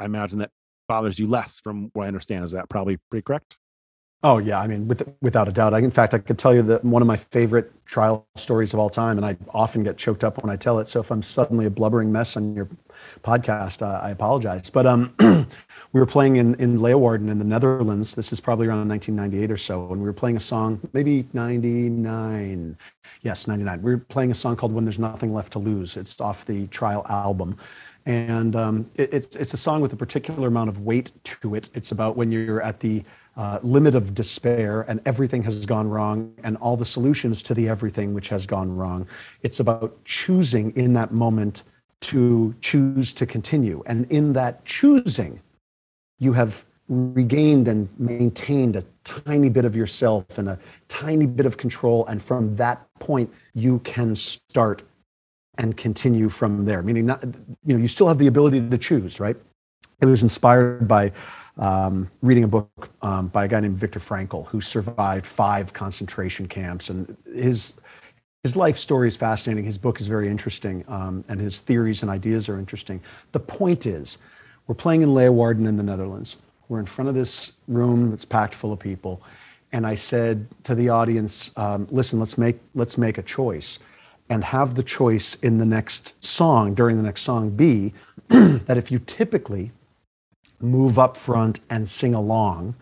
i 0.00 0.04
imagine 0.04 0.40
that 0.40 0.50
bothers 0.88 1.16
you 1.16 1.28
less 1.28 1.60
from 1.60 1.90
what 1.92 2.02
i 2.02 2.08
understand 2.08 2.42
is 2.42 2.50
that 2.50 2.68
probably 2.68 2.98
pretty 3.08 3.22
correct 3.22 3.56
Oh 4.24 4.38
yeah, 4.38 4.60
I 4.60 4.68
mean, 4.68 4.86
with, 4.86 5.02
without 5.20 5.48
a 5.48 5.52
doubt. 5.52 5.74
I, 5.74 5.80
in 5.80 5.90
fact, 5.90 6.14
I 6.14 6.18
could 6.18 6.38
tell 6.38 6.54
you 6.54 6.62
that 6.62 6.84
one 6.84 7.02
of 7.02 7.08
my 7.08 7.16
favorite 7.16 7.72
trial 7.86 8.24
stories 8.36 8.72
of 8.72 8.78
all 8.78 8.88
time, 8.88 9.16
and 9.16 9.26
I 9.26 9.36
often 9.52 9.82
get 9.82 9.96
choked 9.96 10.22
up 10.22 10.40
when 10.44 10.48
I 10.48 10.54
tell 10.54 10.78
it. 10.78 10.86
So 10.86 11.00
if 11.00 11.10
I'm 11.10 11.24
suddenly 11.24 11.66
a 11.66 11.70
blubbering 11.70 12.12
mess 12.12 12.36
on 12.36 12.54
your 12.54 12.68
podcast, 13.22 13.82
uh, 13.82 14.00
I 14.02 14.10
apologize. 14.10 14.70
But 14.70 14.86
um, 14.86 15.14
we 15.92 16.00
were 16.00 16.06
playing 16.06 16.36
in 16.36 16.54
in 16.56 16.78
Leeuwarden 16.78 17.30
in 17.30 17.38
the 17.38 17.44
Netherlands. 17.44 18.14
This 18.14 18.32
is 18.32 18.40
probably 18.40 18.66
around 18.66 18.88
1998 18.88 19.50
or 19.50 19.56
so, 19.56 19.90
and 19.92 20.00
we 20.00 20.06
were 20.06 20.12
playing 20.12 20.36
a 20.36 20.40
song, 20.40 20.80
maybe 20.92 21.26
99. 21.32 22.76
Yes, 23.22 23.46
99. 23.46 23.82
We 23.82 23.94
were 23.94 24.00
playing 24.00 24.30
a 24.30 24.34
song 24.34 24.56
called 24.56 24.72
"When 24.72 24.84
There's 24.84 24.98
Nothing 24.98 25.32
Left 25.32 25.52
to 25.52 25.58
Lose." 25.58 25.96
It's 25.96 26.20
off 26.20 26.44
the 26.44 26.66
Trial 26.68 27.06
album 27.08 27.58
and 28.06 28.56
um, 28.56 28.90
it, 28.96 29.12
it's 29.12 29.36
it's 29.36 29.54
a 29.54 29.56
song 29.56 29.80
with 29.80 29.92
a 29.92 29.96
particular 29.96 30.48
amount 30.48 30.68
of 30.68 30.80
weight 30.80 31.12
to 31.24 31.54
it. 31.54 31.70
It's 31.74 31.92
about 31.92 32.16
when 32.16 32.32
you're 32.32 32.62
at 32.62 32.80
the 32.80 33.04
uh, 33.36 33.60
limit 33.62 33.94
of 33.94 34.14
despair 34.14 34.82
and 34.82 35.00
everything 35.06 35.42
has 35.44 35.64
gone 35.64 35.88
wrong 35.88 36.34
and 36.42 36.56
all 36.58 36.76
the 36.76 36.84
solutions 36.84 37.42
to 37.42 37.54
the 37.54 37.68
everything 37.68 38.12
which 38.12 38.28
has 38.28 38.46
gone 38.46 38.74
wrong. 38.76 39.06
It's 39.42 39.60
about 39.60 40.04
choosing 40.04 40.72
in 40.76 40.92
that 40.94 41.12
moment 41.12 41.62
to 42.02 42.54
choose 42.60 43.12
to 43.14 43.26
continue. 43.26 43.82
And 43.86 44.10
in 44.10 44.32
that 44.34 44.64
choosing, 44.64 45.40
you 46.18 46.32
have 46.32 46.64
regained 46.88 47.68
and 47.68 47.88
maintained 47.98 48.76
a 48.76 48.84
tiny 49.04 49.48
bit 49.48 49.64
of 49.64 49.74
yourself 49.74 50.38
and 50.38 50.48
a 50.48 50.58
tiny 50.88 51.26
bit 51.26 51.46
of 51.46 51.56
control. 51.56 52.06
And 52.06 52.22
from 52.22 52.54
that 52.56 52.86
point, 52.98 53.32
you 53.54 53.78
can 53.80 54.14
start 54.16 54.82
and 55.58 55.76
continue 55.76 56.28
from 56.28 56.64
there. 56.64 56.82
Meaning, 56.82 57.06
not, 57.06 57.22
you 57.64 57.74
know, 57.74 57.78
you 57.78 57.88
still 57.88 58.08
have 58.08 58.18
the 58.18 58.26
ability 58.26 58.68
to 58.68 58.78
choose, 58.78 59.20
right? 59.20 59.36
It 60.00 60.06
was 60.06 60.22
inspired 60.22 60.88
by 60.88 61.12
um, 61.58 62.10
reading 62.22 62.44
a 62.44 62.48
book 62.48 62.90
um, 63.02 63.28
by 63.28 63.44
a 63.44 63.48
guy 63.48 63.60
named 63.60 63.78
Viktor 63.78 64.00
Frankl, 64.00 64.46
who 64.48 64.60
survived 64.60 65.26
five 65.26 65.72
concentration 65.72 66.48
camps, 66.48 66.88
and 66.88 67.16
his 67.32 67.74
his 68.42 68.56
life 68.56 68.76
story 68.76 69.06
is 69.06 69.16
fascinating. 69.16 69.64
His 69.64 69.78
book 69.78 70.00
is 70.00 70.08
very 70.08 70.28
interesting, 70.28 70.84
um, 70.88 71.24
and 71.28 71.40
his 71.40 71.60
theories 71.60 72.02
and 72.02 72.10
ideas 72.10 72.48
are 72.48 72.58
interesting. 72.58 73.00
The 73.30 73.40
point 73.40 73.86
is, 73.86 74.18
we're 74.66 74.74
playing 74.74 75.02
in 75.02 75.10
Leeuwarden 75.10 75.68
in 75.68 75.76
the 75.76 75.82
Netherlands. 75.82 76.36
We're 76.68 76.80
in 76.80 76.86
front 76.86 77.08
of 77.08 77.14
this 77.14 77.52
room 77.68 78.10
that's 78.10 78.24
packed 78.24 78.54
full 78.54 78.72
of 78.72 78.80
people, 78.80 79.22
and 79.72 79.86
I 79.86 79.94
said 79.94 80.48
to 80.64 80.74
the 80.74 80.88
audience, 80.88 81.52
um, 81.56 81.86
"Listen, 81.90 82.18
let's 82.18 82.36
make 82.36 82.58
let's 82.74 82.98
make 82.98 83.16
a 83.16 83.22
choice, 83.22 83.78
and 84.28 84.42
have 84.42 84.74
the 84.74 84.82
choice 84.82 85.36
in 85.36 85.58
the 85.58 85.66
next 85.66 86.12
song 86.20 86.74
during 86.74 86.96
the 86.96 87.02
next 87.02 87.22
song 87.22 87.50
be 87.50 87.94
that 88.28 88.76
if 88.76 88.90
you 88.90 88.98
typically 88.98 89.70
move 90.60 90.98
up 90.98 91.16
front 91.16 91.60
and 91.70 91.88
sing 91.88 92.14
along, 92.14 92.74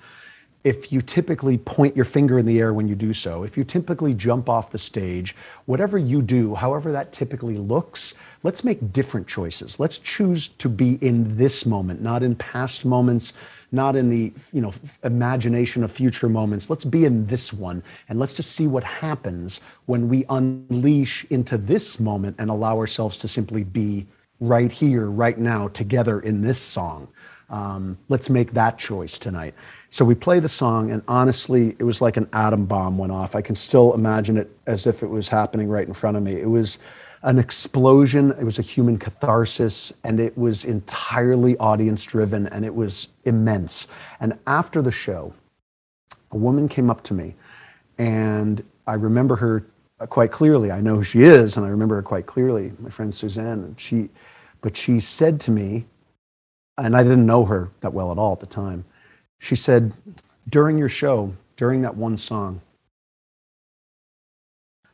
if 0.62 0.92
you 0.92 1.00
typically 1.00 1.56
point 1.56 1.96
your 1.96 2.04
finger 2.04 2.38
in 2.38 2.44
the 2.44 2.58
air 2.58 2.74
when 2.74 2.86
you 2.86 2.94
do 2.94 3.14
so, 3.14 3.44
if 3.44 3.56
you 3.56 3.64
typically 3.64 4.12
jump 4.12 4.48
off 4.48 4.70
the 4.70 4.78
stage, 4.78 5.34
whatever 5.64 5.96
you 5.96 6.20
do, 6.20 6.54
however 6.54 6.92
that 6.92 7.12
typically 7.12 7.56
looks, 7.56 8.14
let's 8.42 8.62
make 8.62 8.92
different 8.92 9.26
choices. 9.26 9.80
Let's 9.80 9.98
choose 9.98 10.48
to 10.48 10.68
be 10.68 10.98
in 11.00 11.36
this 11.38 11.64
moment, 11.64 12.02
not 12.02 12.22
in 12.22 12.36
past 12.36 12.84
moments, 12.84 13.32
not 13.72 13.96
in 13.96 14.10
the, 14.10 14.34
you 14.52 14.60
know, 14.60 14.74
imagination 15.02 15.82
of 15.82 15.90
future 15.90 16.28
moments. 16.28 16.68
Let's 16.68 16.84
be 16.84 17.06
in 17.06 17.26
this 17.26 17.54
one 17.54 17.82
and 18.10 18.18
let's 18.18 18.34
just 18.34 18.52
see 18.52 18.66
what 18.66 18.84
happens 18.84 19.60
when 19.86 20.10
we 20.10 20.26
unleash 20.28 21.24
into 21.30 21.56
this 21.56 21.98
moment 21.98 22.36
and 22.38 22.50
allow 22.50 22.76
ourselves 22.76 23.16
to 23.18 23.28
simply 23.28 23.64
be 23.64 24.06
right 24.40 24.70
here, 24.70 25.06
right 25.06 25.38
now, 25.38 25.68
together 25.68 26.20
in 26.20 26.42
this 26.42 26.60
song. 26.60 27.08
Um, 27.50 27.98
let's 28.08 28.30
make 28.30 28.52
that 28.52 28.78
choice 28.78 29.18
tonight. 29.18 29.54
So 29.92 30.04
we 30.04 30.14
play 30.14 30.38
the 30.38 30.48
song, 30.48 30.92
and 30.92 31.02
honestly, 31.08 31.74
it 31.80 31.82
was 31.82 32.00
like 32.00 32.16
an 32.16 32.28
atom 32.32 32.64
bomb 32.64 32.96
went 32.96 33.12
off. 33.12 33.34
I 33.34 33.42
can 33.42 33.56
still 33.56 33.92
imagine 33.92 34.36
it 34.36 34.48
as 34.66 34.86
if 34.86 35.02
it 35.02 35.08
was 35.08 35.28
happening 35.28 35.68
right 35.68 35.86
in 35.86 35.94
front 35.94 36.16
of 36.16 36.22
me. 36.22 36.40
It 36.40 36.48
was 36.48 36.78
an 37.22 37.38
explosion, 37.40 38.30
it 38.38 38.44
was 38.44 38.60
a 38.60 38.62
human 38.62 38.98
catharsis, 38.98 39.92
and 40.04 40.20
it 40.20 40.36
was 40.38 40.64
entirely 40.64 41.56
audience 41.58 42.04
driven, 42.04 42.46
and 42.48 42.64
it 42.64 42.74
was 42.74 43.08
immense. 43.24 43.88
And 44.20 44.38
after 44.46 44.80
the 44.80 44.92
show, 44.92 45.34
a 46.30 46.36
woman 46.36 46.68
came 46.68 46.88
up 46.88 47.02
to 47.04 47.14
me, 47.14 47.34
and 47.98 48.64
I 48.86 48.94
remember 48.94 49.34
her 49.36 49.66
quite 50.08 50.30
clearly. 50.30 50.70
I 50.70 50.80
know 50.80 50.96
who 50.96 51.02
she 51.02 51.22
is, 51.22 51.56
and 51.56 51.66
I 51.66 51.68
remember 51.68 51.96
her 51.96 52.02
quite 52.02 52.26
clearly, 52.26 52.72
my 52.78 52.90
friend 52.90 53.12
Suzanne. 53.12 53.74
She, 53.76 54.08
but 54.60 54.76
she 54.76 55.00
said 55.00 55.40
to 55.40 55.50
me, 55.50 55.84
and 56.78 56.96
I 56.96 57.02
didn't 57.02 57.26
know 57.26 57.44
her 57.44 57.70
that 57.80 57.92
well 57.92 58.12
at 58.12 58.18
all 58.18 58.32
at 58.32 58.40
the 58.40 58.46
time. 58.46 58.84
She 59.40 59.56
said, 59.56 59.94
during 60.48 60.78
your 60.78 60.88
show, 60.88 61.34
during 61.56 61.82
that 61.82 61.96
one 61.96 62.18
song, 62.18 62.60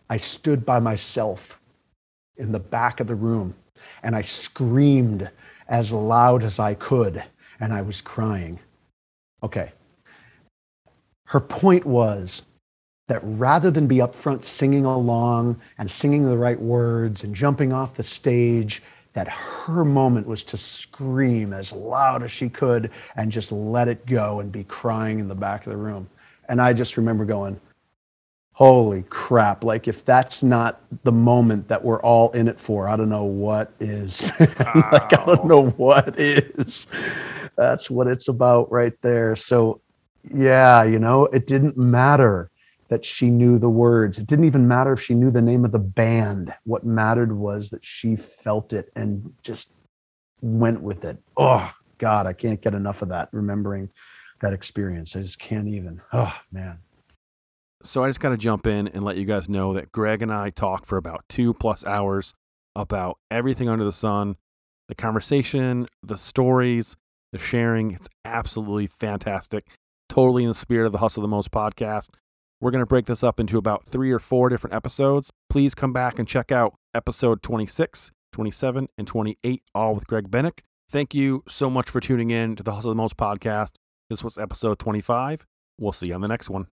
I 0.09 0.16
stood 0.16 0.64
by 0.64 0.78
myself 0.78 1.61
in 2.37 2.52
the 2.52 2.61
back 2.61 3.00
of 3.00 3.09
the 3.09 3.14
room 3.14 3.54
and 4.02 4.14
I 4.14 4.22
screamed 4.22 5.28
as 5.68 5.92
loud 5.92 6.44
as 6.44 6.59
I 6.59 6.74
could 6.74 7.22
and 7.59 7.72
I 7.72 7.82
was 7.82 8.00
crying. 8.00 8.61
Okay. 9.42 9.72
Her 11.24 11.40
point 11.40 11.85
was 11.85 12.42
that 13.09 13.20
rather 13.22 13.70
than 13.70 13.88
be 13.88 14.00
up 14.00 14.14
front 14.14 14.44
singing 14.44 14.85
along 14.85 15.61
and 15.76 15.90
singing 15.90 16.28
the 16.28 16.38
right 16.38 16.61
words 16.61 17.24
and 17.24 17.35
jumping 17.35 17.72
off 17.72 17.94
the 17.94 18.02
stage 18.04 18.82
that 19.16 19.29
her 19.29 19.83
moment 19.83 20.26
was 20.26 20.44
to 20.44 20.59
scream 20.59 21.55
as 21.55 21.72
loud 21.72 22.22
as 22.22 22.31
she 22.31 22.50
could 22.50 22.90
and 23.16 23.33
just 23.33 23.50
let 23.50 23.88
it 23.88 24.05
go 24.05 24.40
and 24.40 24.52
be 24.52 24.62
crying 24.64 25.20
in 25.20 25.26
the 25.26 25.35
back 25.35 25.66
of 25.66 25.72
the 25.72 25.76
room. 25.76 26.07
And 26.50 26.61
I 26.61 26.74
just 26.74 26.98
remember 26.98 27.24
going, 27.24 27.59
holy 28.52 29.05
crap. 29.05 29.64
Like, 29.64 29.88
if 29.88 30.05
that's 30.05 30.42
not 30.42 30.83
the 31.02 31.12
moment 31.12 31.66
that 31.68 31.83
we're 31.83 32.00
all 32.02 32.31
in 32.33 32.46
it 32.46 32.61
for, 32.61 32.88
I 32.88 32.96
don't 32.98 33.09
know 33.09 33.24
what 33.24 33.72
is. 33.81 34.22
Wow. 34.38 34.90
like, 34.92 35.18
I 35.18 35.24
don't 35.24 35.46
know 35.46 35.68
what 35.70 36.20
is. 36.20 36.87
That's 37.57 37.88
what 37.88 38.09
it's 38.09 38.29
about 38.29 38.70
right 38.70 39.00
there. 39.00 39.35
So, 39.35 39.81
yeah, 40.31 40.85
you 40.85 40.98
know, 40.98 41.24
it 41.24 41.46
didn't 41.46 41.79
matter 41.79 42.50
that 42.88 43.05
she 43.05 43.29
knew 43.29 43.59
the 43.59 43.68
words. 43.68 44.18
It 44.18 44.27
didn't 44.27 44.44
even 44.44 44.68
matter 44.68 44.92
if 44.92 45.03
she 45.03 45.14
knew 45.14 45.31
the 45.31 45.42
name 45.42 45.64
of 45.64 45.72
the 45.72 45.79
band. 45.79 46.55
What 46.64 46.85
mattered 46.85 47.33
was 47.33 47.70
that 47.70 47.85
she 47.85 48.16
felt 48.16 48.72
it 48.72 48.90
and 48.96 49.33
just 49.42 49.70
went 50.40 50.81
with 50.81 51.05
it. 51.05 51.18
Oh, 51.37 51.70
God, 51.99 52.27
I 52.27 52.33
can't 52.33 52.61
get 52.61 52.75
enough 52.75 53.03
of 53.03 53.09
that, 53.09 53.29
remembering 53.33 53.88
that 54.40 54.53
experience. 54.53 55.16
I 55.16 55.22
just 55.22 55.38
can't 55.38 55.68
even. 55.68 56.01
Oh, 56.12 56.35
man. 56.53 56.79
So 57.83 58.05
I 58.05 58.09
just 58.09 58.20
got 58.20 58.31
to 58.31 58.37
jump 58.37 58.66
in 58.66 58.88
and 58.88 59.05
let 59.05 59.16
you 59.16 59.25
guys 59.25 59.49
know 59.49 59.75
that 59.75 59.92
Greg 59.92 60.22
and 60.22 60.33
I 60.33 60.51
talked 60.51 60.87
for 60.87 60.96
about 60.96 61.25
two 61.29 61.55
plus 61.55 61.85
hours 61.85 62.35
about 62.75 63.18
everything 63.31 63.68
under 63.68 63.85
the 63.85 63.92
sun 63.92 64.37
the 64.88 64.94
conversation, 64.94 65.87
the 66.03 66.16
stories, 66.16 66.96
the 67.33 67.38
sharing. 67.38 67.90
It's 67.90 68.09
absolutely 68.25 68.87
fantastic. 68.87 69.66
Totally 70.09 70.44
in 70.44 70.49
the 70.49 70.55
spirit 70.55 70.87
of 70.87 70.92
the 70.92 70.99
Hustle 70.99 71.22
the 71.22 71.29
Most 71.29 71.51
podcast. 71.51 72.11
We're 72.61 72.71
going 72.71 72.83
to 72.83 72.87
break 72.87 73.07
this 73.07 73.23
up 73.23 73.38
into 73.38 73.59
about 73.59 73.85
three 73.85 74.11
or 74.11 74.19
four 74.19 74.49
different 74.49 74.75
episodes. 74.75 75.31
Please 75.51 75.75
come 75.75 75.92
back 75.92 76.19
and 76.19 76.27
check 76.27 76.51
out 76.51 76.75
episode 76.95 77.42
26, 77.42 78.12
27, 78.33 78.88
and 78.97 79.07
28, 79.07 79.62
all 79.75 79.95
with 79.95 80.07
Greg 80.07 80.31
Bennick. 80.31 80.61
Thank 80.88 81.14
you 81.14 81.42
so 81.49 81.69
much 81.69 81.90
for 81.90 82.01
tuning 82.01 82.31
in 82.31 82.57
to 82.57 82.62
the 82.62 82.73
Hustle 82.73 82.92
the 82.92 82.97
Most 82.97 83.16
podcast. 83.16 83.73
This 84.09 84.23
was 84.25 84.38
episode 84.38 84.79
25. 84.79 85.45
We'll 85.79 85.92
see 85.92 86.09
you 86.09 86.14
on 86.14 86.21
the 86.23 86.29
next 86.29 86.49
one. 86.49 86.69